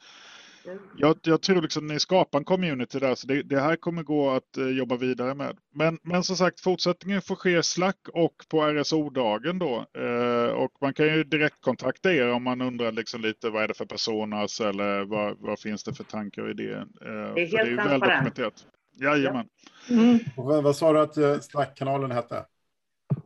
jag, 0.96 1.16
jag, 1.22 1.42
tror 1.42 1.62
liksom 1.62 1.87
ni 1.87 2.00
skapar 2.00 2.38
en 2.38 2.44
community 2.44 2.98
där, 2.98 3.14
så 3.14 3.26
det, 3.26 3.42
det 3.42 3.61
här 3.61 3.76
kommer 3.76 4.02
gå 4.02 4.30
att 4.30 4.59
uh, 4.59 4.70
jobba 4.70 4.96
vidare 4.96 5.35
med. 5.35 5.56
Men, 5.74 5.98
men 6.02 6.22
som 6.22 6.37
sagt, 6.37 6.61
fortsättningen 6.61 7.22
får 7.22 7.37
ske 7.37 7.62
Slack 7.62 8.09
och 8.12 8.35
på 8.50 8.62
RSO-dagen 8.62 9.59
då. 9.59 9.87
Uh, 9.98 10.50
och 10.50 10.72
man 10.80 10.94
kan 10.94 11.06
ju 11.06 11.24
direkt 11.24 11.61
kontakta 11.61 12.12
er 12.12 12.33
om 12.33 12.42
man 12.42 12.61
undrar 12.61 12.92
liksom 12.92 13.20
lite 13.20 13.50
vad 13.50 13.62
är 13.62 13.68
det 13.68 13.74
för 13.74 13.87
personas 13.87 14.61
eller 14.61 15.04
vad, 15.04 15.37
vad 15.38 15.61
finns 15.61 15.85
det 15.85 15.94
för 15.94 16.04
tankar 16.04 16.42
och 16.42 16.50
idéer. 16.50 16.87
Uh, 17.06 17.35
det 17.35 17.40
är 17.40 17.46
helt 17.46 17.52
det 17.52 17.59
är 17.59 17.66
ju 17.66 17.76
väl 17.76 18.00
dokumenterat. 18.00 18.66
Jajamän. 19.00 19.46
Ja. 19.88 19.94
Mm. 19.94 20.18
Och 20.37 20.62
vad 20.62 20.76
sa 20.76 20.92
du 20.92 21.00
att 21.00 21.44
Slack-kanalen 21.44 22.11
hette? 22.11 22.44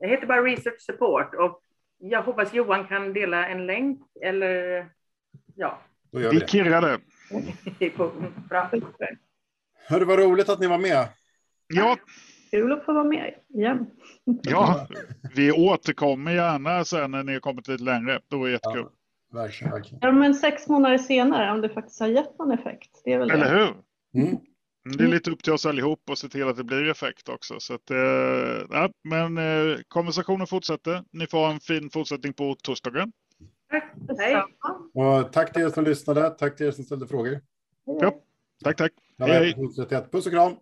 Det 0.00 0.08
heter 0.08 0.26
bara 0.26 0.42
Research 0.42 0.80
Support 0.80 1.34
och 1.34 1.60
jag 1.98 2.22
hoppas 2.22 2.54
Johan 2.54 2.86
kan 2.86 3.12
dela 3.12 3.48
en 3.48 3.66
länk 3.66 4.00
eller 4.22 4.86
ja. 5.54 5.80
Vi 6.10 6.40
kirrar 6.46 6.80
det. 6.80 7.00
Hörru, 9.88 10.04
vad 10.04 10.18
roligt 10.18 10.48
att 10.48 10.60
ni 10.60 10.66
var 10.66 10.78
med. 10.78 11.08
Ja. 11.74 11.96
Kul 12.50 12.72
att 12.72 12.84
få 12.84 12.92
vara 12.92 13.04
med 13.04 13.34
igen. 13.54 13.86
Ja, 14.42 14.86
vi 15.34 15.52
återkommer 15.52 16.32
gärna 16.32 16.84
sen 16.84 17.10
när 17.10 17.22
ni 17.22 17.32
har 17.32 17.40
kommit 17.40 17.68
lite 17.68 17.84
längre. 17.84 18.20
Det 18.28 18.36
var 18.36 18.48
jättekul. 18.48 18.86
Ja, 19.32 19.38
verkligen, 19.38 19.72
verkligen. 19.72 19.98
Ja, 20.02 20.12
men 20.12 20.34
sex 20.34 20.68
månader 20.68 20.98
senare, 20.98 21.52
om 21.52 21.60
det 21.60 21.68
faktiskt 21.68 22.00
har 22.00 22.08
gett 22.08 22.38
någon 22.38 22.50
effekt. 22.50 22.90
Det 23.04 23.12
är 23.12 23.18
väl 23.18 23.30
Eller 23.30 23.54
det. 23.54 23.58
hur? 23.58 23.74
Mm. 24.24 24.38
Det 24.98 25.04
är 25.04 25.08
lite 25.08 25.30
upp 25.30 25.42
till 25.42 25.52
oss 25.52 25.66
allihop 25.66 26.02
och 26.10 26.18
se 26.18 26.28
till 26.28 26.48
att 26.48 26.56
det 26.56 26.64
blir 26.64 26.90
effekt 26.90 27.28
också. 27.28 27.54
Så 27.60 27.74
att, 27.74 27.90
eh, 27.90 27.96
ja, 28.70 28.90
men 29.04 29.38
eh, 29.38 29.78
konversationen 29.88 30.46
fortsätter. 30.46 31.04
Ni 31.12 31.26
får 31.26 31.38
ha 31.38 31.52
en 31.52 31.60
fin 31.60 31.90
fortsättning 31.90 32.32
på 32.32 32.56
torsdagen. 32.62 33.12
Tack. 33.74 33.94
Hej. 34.18 34.42
Och 34.94 35.32
tack 35.32 35.52
till 35.52 35.62
er 35.62 35.68
som 35.68 35.84
lyssnade. 35.84 36.30
Tack 36.30 36.56
till 36.56 36.66
er 36.66 36.70
som 36.70 36.84
ställde 36.84 37.06
frågor. 37.06 37.40
Ja, 37.84 38.14
tack, 38.64 38.76
tack. 38.76 38.92
Hej, 39.18 39.30
hej. 39.30 39.54
Puss 40.10 40.26
och 40.26 40.32
kram. 40.32 40.56